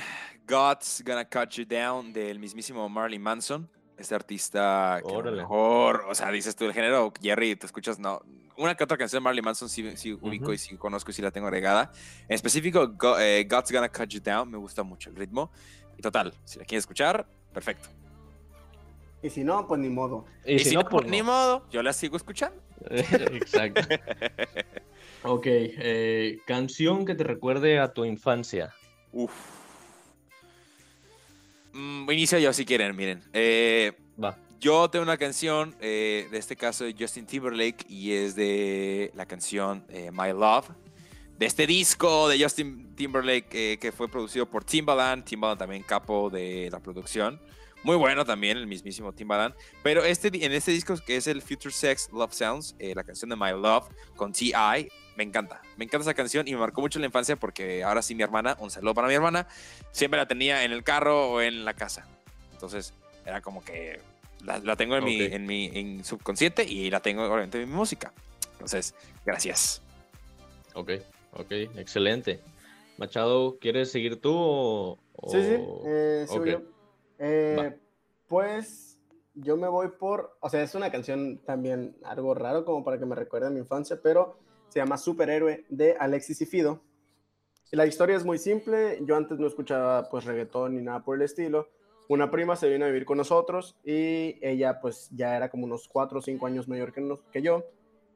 [0.47, 3.69] God's Gonna Cut You Down del mismísimo Marley Manson.
[3.97, 8.21] Este artista que mejor, o sea, dices tú el género, Jerry, te escuchas, no,
[8.57, 11.31] una que otra canción de Marley Manson sí, ubico y sí conozco y sí la
[11.31, 11.91] tengo agregada.
[12.27, 15.51] En específico, eh, God's Gonna Cut You Down, me gusta mucho el ritmo.
[15.97, 17.89] Y total, si la quieres escuchar, perfecto.
[19.21, 20.25] Y si no, pues ni modo.
[20.45, 22.61] Y, si, no, pues ni modo, yo la sigo escuchando.
[22.89, 23.81] Exacto.
[25.23, 28.73] ok, eh, canción que te recuerde a tu infancia.
[29.11, 29.64] Uf.
[31.75, 33.21] Mm, inicio yo si quieren, miren.
[33.33, 34.37] Eh, Va.
[34.61, 39.25] Yo tengo una canción, eh, de este caso de Justin Timberlake, y es de la
[39.25, 40.69] canción eh, My Love,
[41.37, 46.69] de este disco de Justin Timberlake que fue producido por Timbaland, Timbaland también capo de
[46.71, 47.41] la producción.
[47.85, 49.53] Muy bueno también, el mismísimo Timbaland.
[49.83, 53.35] Pero este, en este disco, que es el Future Sex Love Sounds, la canción de
[53.35, 55.61] My Love con T.I., me encanta.
[55.77, 58.23] Me encanta esa canción y me marcó mucho en la infancia porque ahora sí mi
[58.23, 59.47] hermana, un saludo para mi hermana,
[59.91, 62.07] siempre la tenía en el carro o en la casa.
[62.53, 63.99] Entonces era como que
[64.43, 68.11] la, tengo en, mi, en mi subconsciente y la tengo obviamente en mi música.
[68.53, 69.83] Entonces, gracias.
[70.73, 70.89] Ok,
[71.33, 72.39] ok, excelente.
[72.97, 74.97] Machado, ¿quieres seguir tú o...?
[75.27, 75.55] Sí, sí,
[75.85, 76.74] eh, yo.
[77.19, 77.77] Eh,
[78.27, 78.99] pues
[79.33, 83.05] yo me voy por, o sea, es una canción también algo raro como para que
[83.05, 84.39] me recuerde a mi infancia, pero
[84.69, 86.81] se llama Superhéroe de Alexis y Fido.
[87.71, 91.23] La historia es muy simple, yo antes no escuchaba pues reggaetón ni nada por el
[91.23, 91.67] estilo,
[92.07, 95.87] una prima se vino a vivir con nosotros y ella pues ya era como unos
[95.87, 97.65] cuatro o cinco años mayor que, que yo.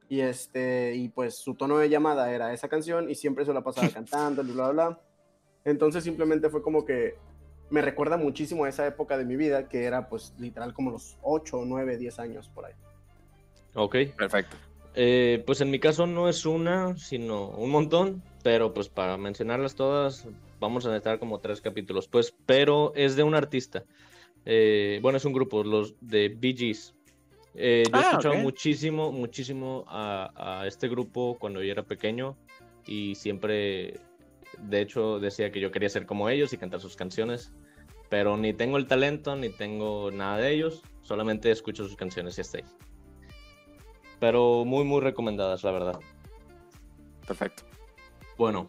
[0.08, 3.62] Y, este, y pues su tono de llamada era esa canción y siempre se la
[3.62, 5.00] pasaba cantando, bla, bla, bla.
[5.64, 7.16] Entonces simplemente fue como que
[7.70, 11.16] me recuerda muchísimo a esa época de mi vida, que era pues literal como los
[11.22, 12.74] 8, 9, 10 años por ahí.
[13.74, 13.96] Ok.
[14.16, 14.56] Perfecto.
[14.94, 19.74] Eh, pues en mi caso no es una, sino un montón, pero pues para mencionarlas
[19.74, 20.26] todas
[20.58, 23.84] vamos a necesitar como tres capítulos, pues, pero es de un artista.
[24.44, 26.94] Eh, bueno, es un grupo, los de Bee Gees.
[27.54, 32.36] Eh, yo he ah, escuchado muchísimo, muchísimo a, este grupo cuando yo era pequeño
[32.86, 33.98] y siempre,
[34.62, 37.52] de hecho, decía que yo quería ser como ellos y cantar sus canciones,
[38.08, 42.40] pero ni tengo el talento ni tengo nada de ellos, solamente escucho sus canciones y
[42.40, 42.64] hasta ahí.
[44.18, 46.00] Pero muy, muy recomendadas, la verdad.
[47.26, 47.62] Perfecto.
[48.36, 48.68] Bueno,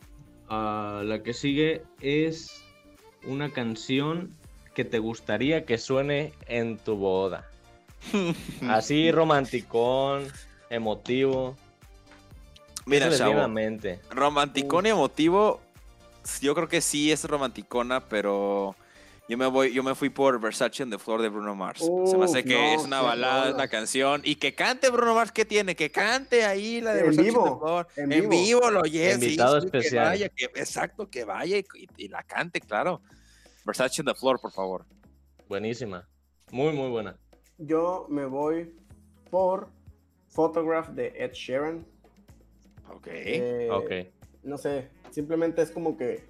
[0.50, 2.64] la que sigue es
[3.26, 4.30] una canción
[4.74, 7.50] que te gustaría que suene en tu boda.
[8.70, 10.28] Así romanticón,
[10.70, 11.56] emotivo.
[12.86, 13.10] Mira,
[14.10, 15.62] romanticón y emotivo,
[16.42, 18.76] yo creo que sí es romanticona, pero
[19.30, 21.80] Yo me voy, yo me fui por Versace en the Floor de Bruno Mars.
[22.06, 24.22] Se me hace que es una balada, es una canción.
[24.26, 25.76] Y que cante Bruno Mars, ¿qué tiene?
[25.76, 27.88] Que cante ahí la de en Versace vivo, the Floor.
[27.96, 30.04] En, En vivo, lo yes, Invitado sí, especial.
[30.04, 31.66] Que vaya, que, exacto, que vaya y,
[31.96, 33.02] y la cante, claro.
[33.64, 34.86] Versace en the Floor, por favor.
[35.48, 36.08] Buenísima.
[36.52, 37.18] Muy, muy buena.
[37.58, 38.76] Yo me voy
[39.30, 39.70] por
[40.30, 41.86] Photograph de Ed Sheeran.
[42.90, 43.08] Ok.
[43.08, 43.92] Eh, Ok.
[44.44, 46.24] No sé, simplemente es como que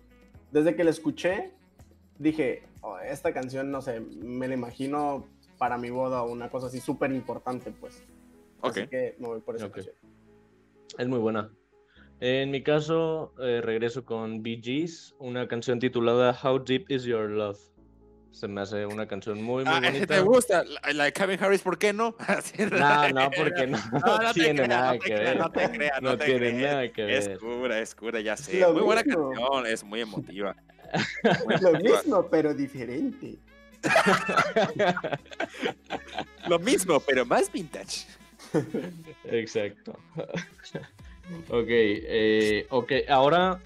[0.52, 1.52] desde que la escuché,
[2.20, 5.26] dije, "Oh, esta canción, no sé, me la imagino
[5.58, 8.04] para mi boda o una cosa así súper importante, pues.
[8.62, 8.78] Ok.
[8.78, 9.96] Así que me voy por esa canción.
[10.98, 11.52] Es muy buena.
[12.20, 17.30] En mi caso, eh, regreso con Bee Gees, una canción titulada How Deep Is Your
[17.30, 17.60] Love.
[18.32, 20.16] Se me hace una canción muy, muy Ah, bonita.
[20.16, 20.64] ¿Te gusta?
[20.64, 22.16] La, la de Kevin Harris, ¿por qué no?
[22.72, 25.38] No, no, porque no, No, tiene nada no te que creas, ver.
[25.38, 27.38] no te creas, no No te tiene nada que Es ver.
[27.40, 28.60] cura, es cura, ya sé.
[28.62, 30.56] Lo muy buena canción, es muy emotiva.
[31.46, 33.38] Muy Lo mismo, pero diferente.
[36.48, 38.06] Lo mismo, pero más vintage.
[39.26, 39.98] Exacto.
[41.50, 43.60] ok, eh, ok, ahora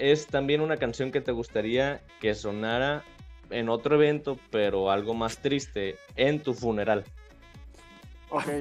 [0.00, 3.04] es también una canción que te gustaría que sonara
[3.52, 7.04] en otro evento, pero algo más triste, en tu funeral.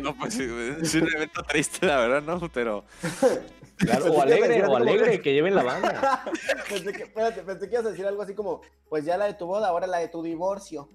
[0.02, 0.44] No, pues sí,
[0.82, 2.50] es un evento triste, la verdad, ¿no?
[2.50, 2.84] Pero
[3.78, 6.24] Claro, o alegre, o alegre, que lleven la banda.
[6.70, 9.34] pensé, que, espérate, pensé que ibas a decir algo así como, pues ya la de
[9.34, 10.90] tu boda, ahora la de tu divorcio.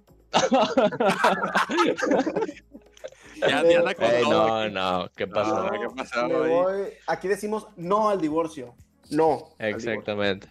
[3.37, 5.65] ya, Eh, ya anda con Ey, todo no, no, ¿qué pasó?
[5.65, 6.51] No, ¿qué pasó me ahí?
[6.51, 8.75] voy- Aquí decimos no al divorcio.
[9.11, 9.51] No.
[9.59, 9.91] al divorcio.
[9.93, 10.49] Exactamente.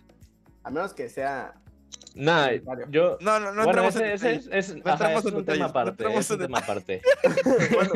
[0.63, 1.53] A menos que sea.
[2.15, 2.85] Necesario.
[2.89, 3.17] yo...
[3.21, 5.37] No, no, no bueno, entramos ese, en ese es, es, No ajá, entramos es en
[5.37, 7.01] un tema detalles, no aparte, entramos es un tema aparte.
[7.75, 7.93] bueno,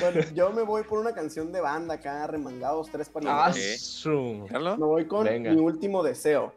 [0.00, 4.04] bueno, yo me voy por una canción de banda acá, remangados, tres Ah, palitos.
[4.50, 4.78] ¿Carlos?
[4.78, 5.50] Me voy con Venga.
[5.52, 6.52] mi último deseo,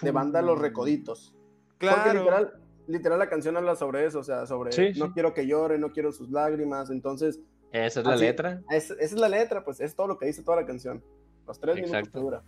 [0.00, 1.34] de banda Los Recoditos.
[1.78, 2.18] Porque Claro.
[2.20, 2.54] literal,
[2.86, 5.12] literal la canción habla sobre eso, o sea, sobre Sí, no sí.
[5.14, 6.90] quiero que llore, no quiero sus lágrimas.
[6.90, 7.40] Entonces,
[7.72, 8.62] Esa es la Así- letra.
[8.70, 11.02] es- esa es la letra, pues es todo lo que dice toda la canción.
[11.46, 12.18] Los tres minutos Exacto.
[12.18, 12.42] que dura.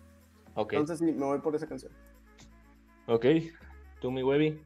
[0.55, 1.93] Ok, Entonces sí, me voy por esa canción.
[3.07, 3.27] Ok.
[4.01, 4.61] ¿Tú, mi Webby?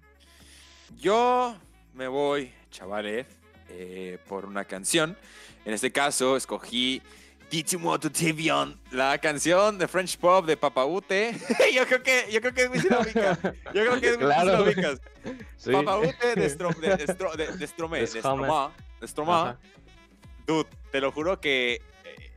[0.96, 1.56] Yo
[1.94, 3.26] me voy, chavales,
[3.68, 5.16] eh, por una canción.
[5.64, 7.02] En este caso, escogí
[7.50, 11.32] Ditimo to Tibion, la canción de French Pop de Papaute.
[11.74, 13.38] yo creo que, yo creo que es muy ubicas.
[13.42, 14.64] Yo creo que es muy Claro.
[15.56, 15.70] Sí.
[15.72, 16.96] Papaute de, de, de,
[17.36, 19.56] de, de Stromae, De.
[20.46, 21.82] Dude, te lo juro que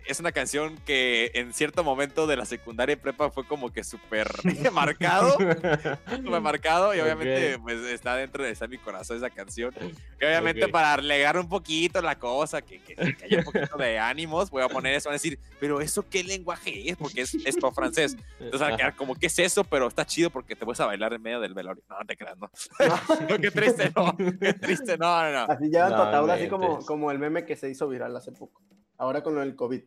[0.05, 3.83] es una canción que en cierto momento de la secundaria y prepa fue como que
[3.83, 4.27] súper
[4.73, 5.31] marcado.
[5.33, 7.61] Súper marcado y obviamente Ok.
[7.63, 9.71] pues está dentro de está en mi corazón esa canción.
[10.19, 10.71] Que obviamente Ok.
[10.71, 14.63] para alegar un poquito la cosa, que, que, que haya un poquito de ánimos, voy
[14.63, 17.73] a poner eso, van a decir, pero eso qué lenguaje es, porque es, es para
[17.73, 18.17] francés.
[18.39, 19.63] Entonces van a quedar como, ¿qué es eso?
[19.63, 21.83] Pero está chido porque te vas a bailar en medio del velorio.
[21.89, 22.49] No, no te creas, no.
[23.29, 24.15] No, qué triste, no.
[24.39, 25.53] Qué triste, no, no, no.
[25.53, 28.31] Así llevan tu No ataúd, así como, como el meme que se hizo viral hace
[28.31, 28.61] poco.
[28.99, 29.81] Ahora con lo del COVID.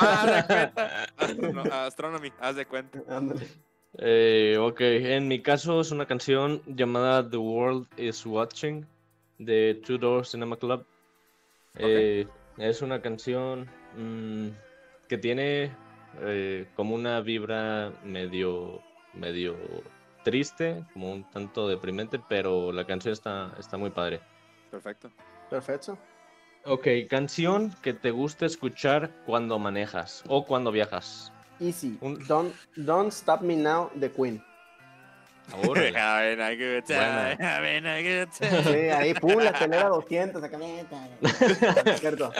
[0.00, 1.06] Ah, haz de cuenta.
[1.16, 3.02] Astrono- Astronomy, haz de cuenta.
[3.08, 3.46] ándale.
[3.98, 8.86] Eh, ok, en mi caso es una canción llamada The World is Watching
[9.38, 10.84] de Two Door Cinema Club.
[11.76, 12.26] Eh,
[12.58, 14.48] es una canción mm,
[15.08, 15.72] que tiene
[16.20, 18.80] eh, como una vibra medio,
[19.14, 19.56] medio
[20.22, 24.20] triste, como un tanto deprimente, pero la canción está, está muy padre.
[24.70, 25.10] Perfecto.
[25.50, 25.98] Perfecto.
[26.64, 31.32] Ok, canción que te gusta escuchar cuando manejas o cuando viajas.
[31.60, 31.96] Easy.
[32.00, 34.44] Un- Don't, don't Stop Me Now de Queen.
[35.66, 35.96] Órale.
[35.98, 38.62] Having a good time, having a good time.
[38.64, 40.58] Sí, ahí, pum, la acelera 200, acá.
[40.92, 42.30] Ah, Cierto.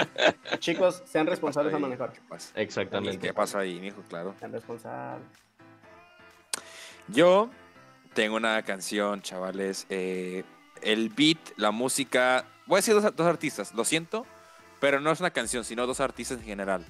[0.58, 2.12] Chicos, sean responsables a manejar.
[2.12, 2.52] ¿Qué pasa?
[2.60, 3.26] Exactamente.
[3.28, 4.02] ¿Qué pasó ahí, mijo?
[4.10, 4.34] Claro.
[4.38, 5.26] Sean responsables.
[7.08, 7.48] Yo
[8.12, 9.86] tengo una canción, chavales.
[9.88, 10.44] eh,
[10.82, 12.44] el beat, la música.
[12.68, 14.26] Voy a decir dos, artistas, lo siento,
[14.78, 16.84] pero no es una canción, sino dos artistas en general.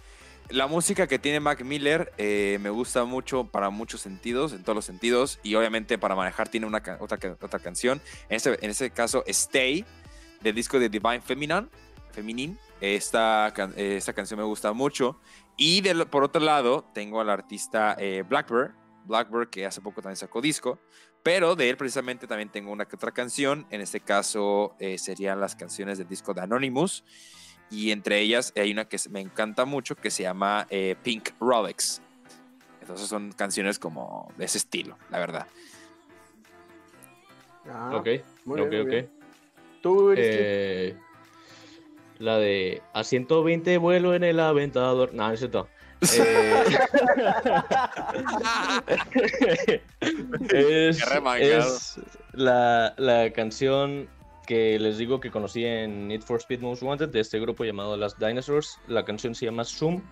[0.48, 4.74] La música que tiene Mac Miller eh, me gusta mucho para muchos sentidos, en todos
[4.74, 8.00] los sentidos, y obviamente para manejar tiene una, otra, ca- otra canción.
[8.28, 9.84] En ese, en ese caso, Stay,
[10.40, 11.68] del disco de Divine Feminine.
[12.10, 12.56] Feminine.
[12.80, 15.20] Esta, eh, esta canción me gusta mucho.
[15.56, 18.72] Y por otro lado, tengo al artista eh, Blackbird,
[19.04, 20.80] Blackbird, que hace poco también sacó disco,
[21.28, 25.38] pero de él precisamente también tengo una que otra canción, en este caso eh, serían
[25.38, 27.04] las canciones del disco de Anonymous,
[27.70, 32.00] y entre ellas hay una que me encanta mucho que se llama eh, Pink Rolex.
[32.80, 35.46] Entonces son canciones como de ese estilo, la verdad.
[37.70, 38.08] Ah, Ok,
[38.46, 38.88] muy ok, bien, ok.
[38.88, 39.10] bien.
[39.82, 40.14] Tú.
[40.16, 40.96] Eh,
[42.20, 45.12] la de a 120 vuelo en el aventador.
[45.12, 45.68] No, no es cierto.
[46.00, 46.64] Eh,
[50.52, 51.02] es,
[51.40, 52.00] es
[52.32, 54.08] la, la, canción
[54.46, 57.96] que les digo que conocí en Need for Speed Most Wanted de este grupo llamado
[57.96, 58.78] Las Dinosaurs.
[58.86, 60.02] La canción se llama Zoom.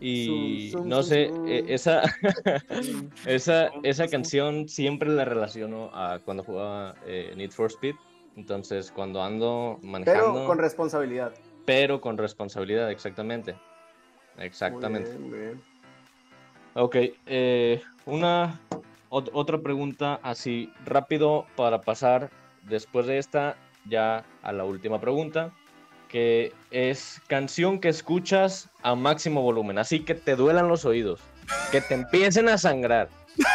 [0.00, 2.02] Y no sé, e, esa,
[3.26, 7.94] esa, esa canción siempre la relaciono a cuando jugaba eh, Need for Speed.
[8.36, 10.34] Entonces, cuando ando manejando.
[10.34, 11.32] Pero con responsabilidad.
[11.64, 13.56] Pero con responsabilidad, exactamente.
[14.38, 15.10] Exactamente.
[16.74, 18.60] Ok, eh, una
[19.10, 22.30] otra pregunta así rápido para pasar
[22.62, 25.50] después de esta ya a la última pregunta,
[26.08, 31.20] que es canción que escuchas a máximo volumen, así que te duelan los oídos,
[31.70, 33.08] que te empiecen a sangrar.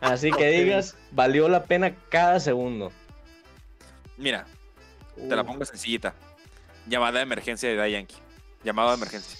[0.00, 2.90] Así que digas, valió la pena cada segundo.
[4.16, 4.46] Mira,
[5.14, 6.14] te la pongo sencillita.
[6.86, 8.16] Llamada de emergencia de Die Yankee.
[8.64, 9.39] Llamada de emergencia.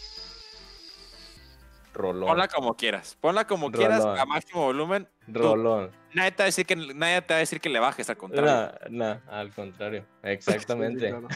[1.93, 2.28] Rolón.
[2.28, 3.16] Ponla como quieras.
[3.20, 5.09] Ponla como quieras a máximo volumen.
[5.26, 5.91] Rolón.
[6.14, 8.16] nadie, te va a decir que, nadie te va a decir que le bajes, al
[8.16, 8.78] contrario.
[8.91, 10.05] No, al contrario.
[10.22, 11.12] Exactamente.
[11.12, 11.26] ok,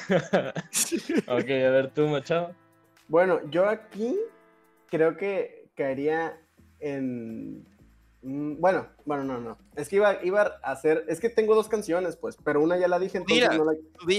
[1.28, 2.54] a ver tú, Machado.
[3.08, 4.16] Bueno, yo aquí
[4.88, 6.38] creo que caería
[6.80, 7.66] en.
[8.22, 9.58] Mm, bueno, bueno, no, no.
[9.76, 11.04] Es que iba, iba a hacer.
[11.08, 13.64] Es que tengo dos canciones, pues, pero una ya la dije, entonces no,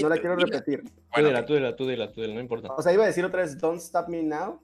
[0.08, 0.84] la, quiero repetir.
[0.84, 2.72] tú dila, tú dila, tú dila, tú dila, no importa.
[2.74, 4.62] O sea, iba a decir otra vez Don't Stop Me Now,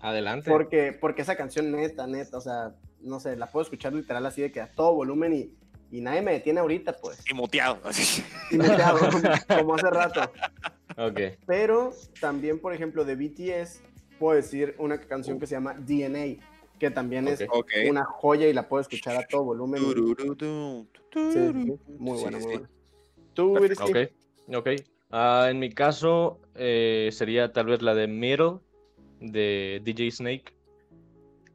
[0.00, 0.50] Adelante.
[0.50, 4.42] Porque, porque esa canción neta, neta, o sea, no sé, la puedo escuchar literal así
[4.42, 5.54] de que a todo volumen y,
[5.90, 7.22] y nadie me detiene ahorita, pues.
[7.30, 7.80] Y muteado.
[8.50, 8.98] Y muteado,
[9.58, 10.20] como hace rato.
[10.96, 11.20] Ok.
[11.46, 13.82] Pero también, por ejemplo, de BTS,
[14.18, 16.42] puedo decir una canción que se llama DNA,
[16.78, 17.44] que también es
[17.88, 19.82] una joya y la puedo escuchar a todo volumen.
[19.82, 19.94] muy
[22.20, 22.70] buena, muy buena.
[23.34, 23.96] ¿Tú, Ok,
[24.54, 24.68] ok.
[25.10, 28.58] Uh, en mi caso, eh, sería tal vez la de Middle
[29.20, 30.54] de DJ Snake.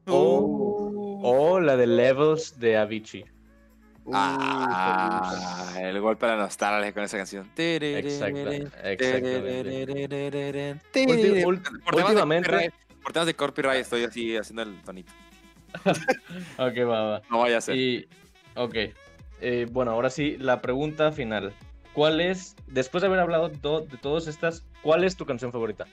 [0.07, 3.25] O, o la de Levels de Avicii.
[4.11, 7.49] Ah, el golpe de la nostalgia con esa canción.
[7.55, 8.69] exactamente.
[11.45, 12.71] últimamente.
[13.01, 15.11] Por temas de copyright estoy así haciendo el tonito.
[16.57, 17.21] ok, va, va.
[17.29, 17.75] No vaya a ser.
[17.75, 18.07] Y,
[18.55, 18.75] ok.
[19.41, 21.53] Eh, bueno, ahora sí, la pregunta final.
[21.93, 25.85] ¿Cuál es, después de haber hablado de todas estas, cuál es tu canción favorita?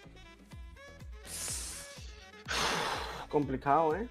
[3.31, 4.07] Complicado, ¿eh?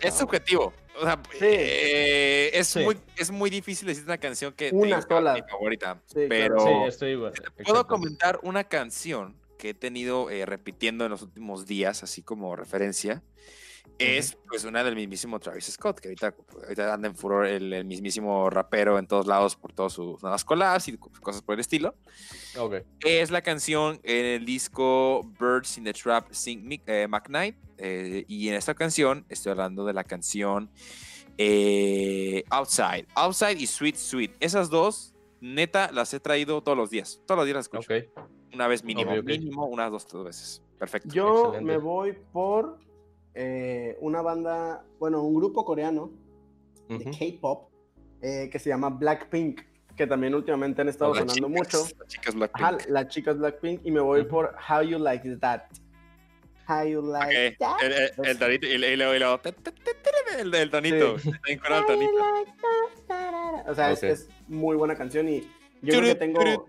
[0.00, 0.72] Es subjetivo.
[1.00, 5.34] O sea, eh, es, muy, es muy difícil decir una canción que una sola.
[5.34, 6.00] mi favorita.
[6.12, 7.32] pero sí, estoy igual.
[7.64, 12.56] puedo comentar una canción que he tenido eh, repitiendo en los últimos días, así como
[12.56, 13.22] referencia.
[13.98, 18.48] Es pues una del mismísimo Travis Scott, que ahorita, ahorita anda en furor el, mismísimo
[18.50, 21.94] rapero en todos lados por todas sus nuevas collabs y cosas por el estilo.
[22.56, 22.82] Okay.
[23.00, 27.56] Es la canción en el disco Birds in the Trap Sing eh, McKnight.
[27.78, 30.70] Eh, y en esta canción estoy hablando de la canción
[31.36, 33.06] eh, Outside.
[33.14, 34.32] Outside y Sweet Sweet.
[34.40, 37.22] Esas dos, neta, las he traído todos los días.
[37.26, 37.92] Todos los días las escucho.
[38.52, 39.14] Una vez mínimo.
[39.22, 40.62] Mínimo, unas dos, tres veces.
[40.78, 41.08] Perfecto.
[41.12, 42.78] Yo me voy por
[44.00, 46.10] una banda, bueno, un grupo coreano
[46.88, 47.70] de K-pop
[48.20, 49.60] que se llama Blackpink
[49.98, 51.78] que también últimamente han estado sonando mucho.
[51.98, 52.86] Las chicas Blackpink.
[52.88, 55.62] las chicas Blackpink y me voy por How You Like That.
[56.68, 57.82] How You Like That.
[57.82, 61.18] El, el, el tonito, y, y luego, el, el tonito.
[61.18, 61.30] Sí.
[61.48, 62.12] el tonito.
[63.66, 65.50] O sea, es, es, muy buena canción y
[65.82, 66.40] yo creo que tengo...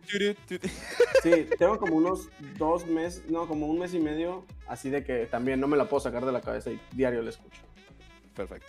[1.24, 5.26] Sí, tengo como unos dos meses, no, como un mes y medio, así de que
[5.26, 7.62] también no me la puedo sacar de la cabeza y diario la escucho.
[8.36, 8.68] Perfecto.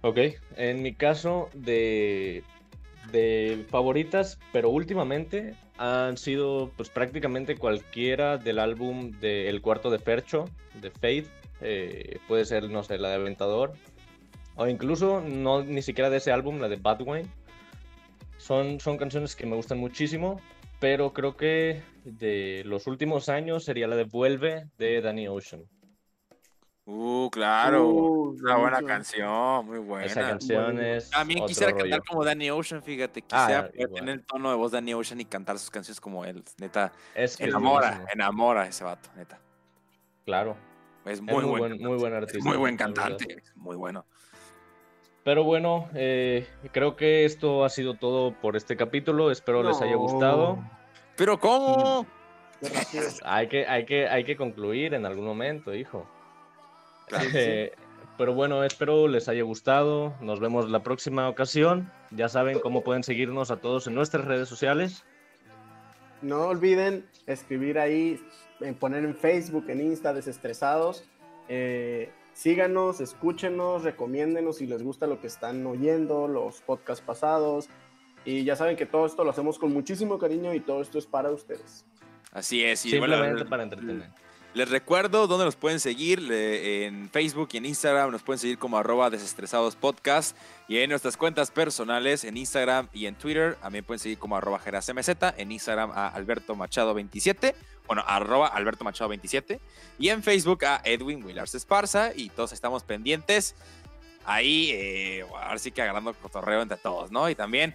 [0.00, 0.18] Ok,
[0.56, 2.42] en mi caso de
[3.12, 9.98] de favoritas, pero últimamente han sido pues prácticamente cualquiera del álbum de El Cuarto de
[9.98, 10.46] Fercho,
[10.80, 11.28] de Faith,
[11.60, 13.72] eh, puede ser, no sé, la de Aventador,
[14.56, 17.28] o incluso no ni siquiera de ese álbum, la de Badwine.
[18.48, 20.40] Son, son canciones que me gustan muchísimo,
[20.80, 25.64] pero creo que de los últimos años sería la de Vuelve de Danny Ocean.
[26.86, 27.86] Uh, claro.
[27.86, 30.06] Uh, una buena canción, muy buena.
[30.06, 31.10] Esa canción es.
[31.10, 33.20] También quisiera cantar como Danny Ocean, fíjate.
[33.20, 36.24] Quisiera ah, tener el tono de voz de Danny Ocean y cantar sus canciones como
[36.24, 36.42] él.
[36.56, 36.90] Neta.
[37.14, 39.38] Es enamora, enamora ese vato, neta.
[40.24, 40.56] Claro.
[41.04, 42.48] Es muy, buen, muy buen artista.
[42.48, 44.06] muy buen cantante, muy bueno.
[45.24, 49.30] Pero bueno, eh, creo que esto ha sido todo por este capítulo.
[49.30, 50.58] Espero les haya gustado.
[51.16, 52.06] ¿Pero cómo?
[53.24, 56.06] hay, que, hay, que, hay que concluir en algún momento, hijo.
[57.34, 57.72] Eh,
[58.16, 60.14] pero bueno, espero les haya gustado.
[60.20, 61.90] Nos vemos la próxima ocasión.
[62.10, 65.04] Ya saben cómo pueden seguirnos a todos en nuestras redes sociales.
[66.20, 68.20] No olviden escribir ahí,
[68.80, 71.04] poner en Facebook, en Insta, desestresados.
[71.48, 77.68] Eh, síganos, escúchenos, recomiéndenos si les gusta lo que están oyendo, los podcasts pasados.
[78.24, 81.06] Y ya saben que todo esto lo hacemos con muchísimo cariño y todo esto es
[81.06, 81.84] para ustedes.
[82.30, 82.86] Así es.
[82.86, 84.10] Y Simplemente para entretener.
[84.54, 88.12] Les recuerdo dónde nos pueden seguir en Facebook y en Instagram.
[88.12, 90.36] Nos pueden seguir como arroba desestresados podcast.
[90.68, 93.56] Y en nuestras cuentas personales en Instagram y en Twitter.
[93.56, 95.08] También pueden seguir como arroba gerasmz.
[95.36, 97.54] En Instagram a Alberto Machado 27.
[97.88, 99.60] Bueno, arroba Alberto Machado 27.
[99.98, 102.12] Y en Facebook a Edwin Willars Esparza.
[102.14, 103.56] Y todos estamos pendientes.
[104.24, 107.28] Ahí, eh, ahora sí que agarrando cotorreo entre todos, ¿no?
[107.28, 107.74] Y también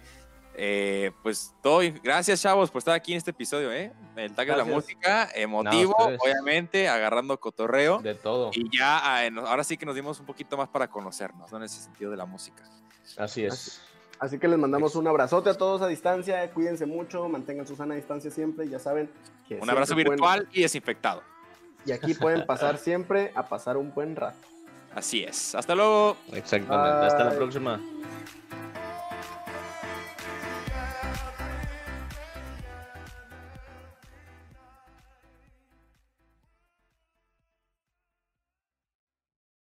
[0.56, 3.92] eh, pues todo, gracias chavos por estar aquí en este episodio, ¿eh?
[4.14, 7.98] El tag de la música, emotivo, obviamente, agarrando cotorreo.
[7.98, 8.50] De todo.
[8.54, 11.58] Y ya ah, ahora sí que nos dimos un poquito más para conocernos, ¿no?
[11.58, 12.62] En ese sentido de la música.
[13.16, 13.52] Así es.
[13.52, 13.80] Así,
[14.40, 18.30] que les mandamos un abrazote a todos a distancia, cuídense mucho, mantengan su sana distancia
[18.30, 19.10] siempre, ya saben
[19.46, 19.58] que...
[19.60, 21.22] Un abrazo virtual y desinfectado.
[21.86, 24.38] Y aquí pueden pasar siempre a pasar un buen rato.
[24.94, 25.54] Así es.
[25.54, 26.16] Hasta luego.
[26.32, 27.06] Exactamente.
[27.06, 27.80] Hasta la próxima.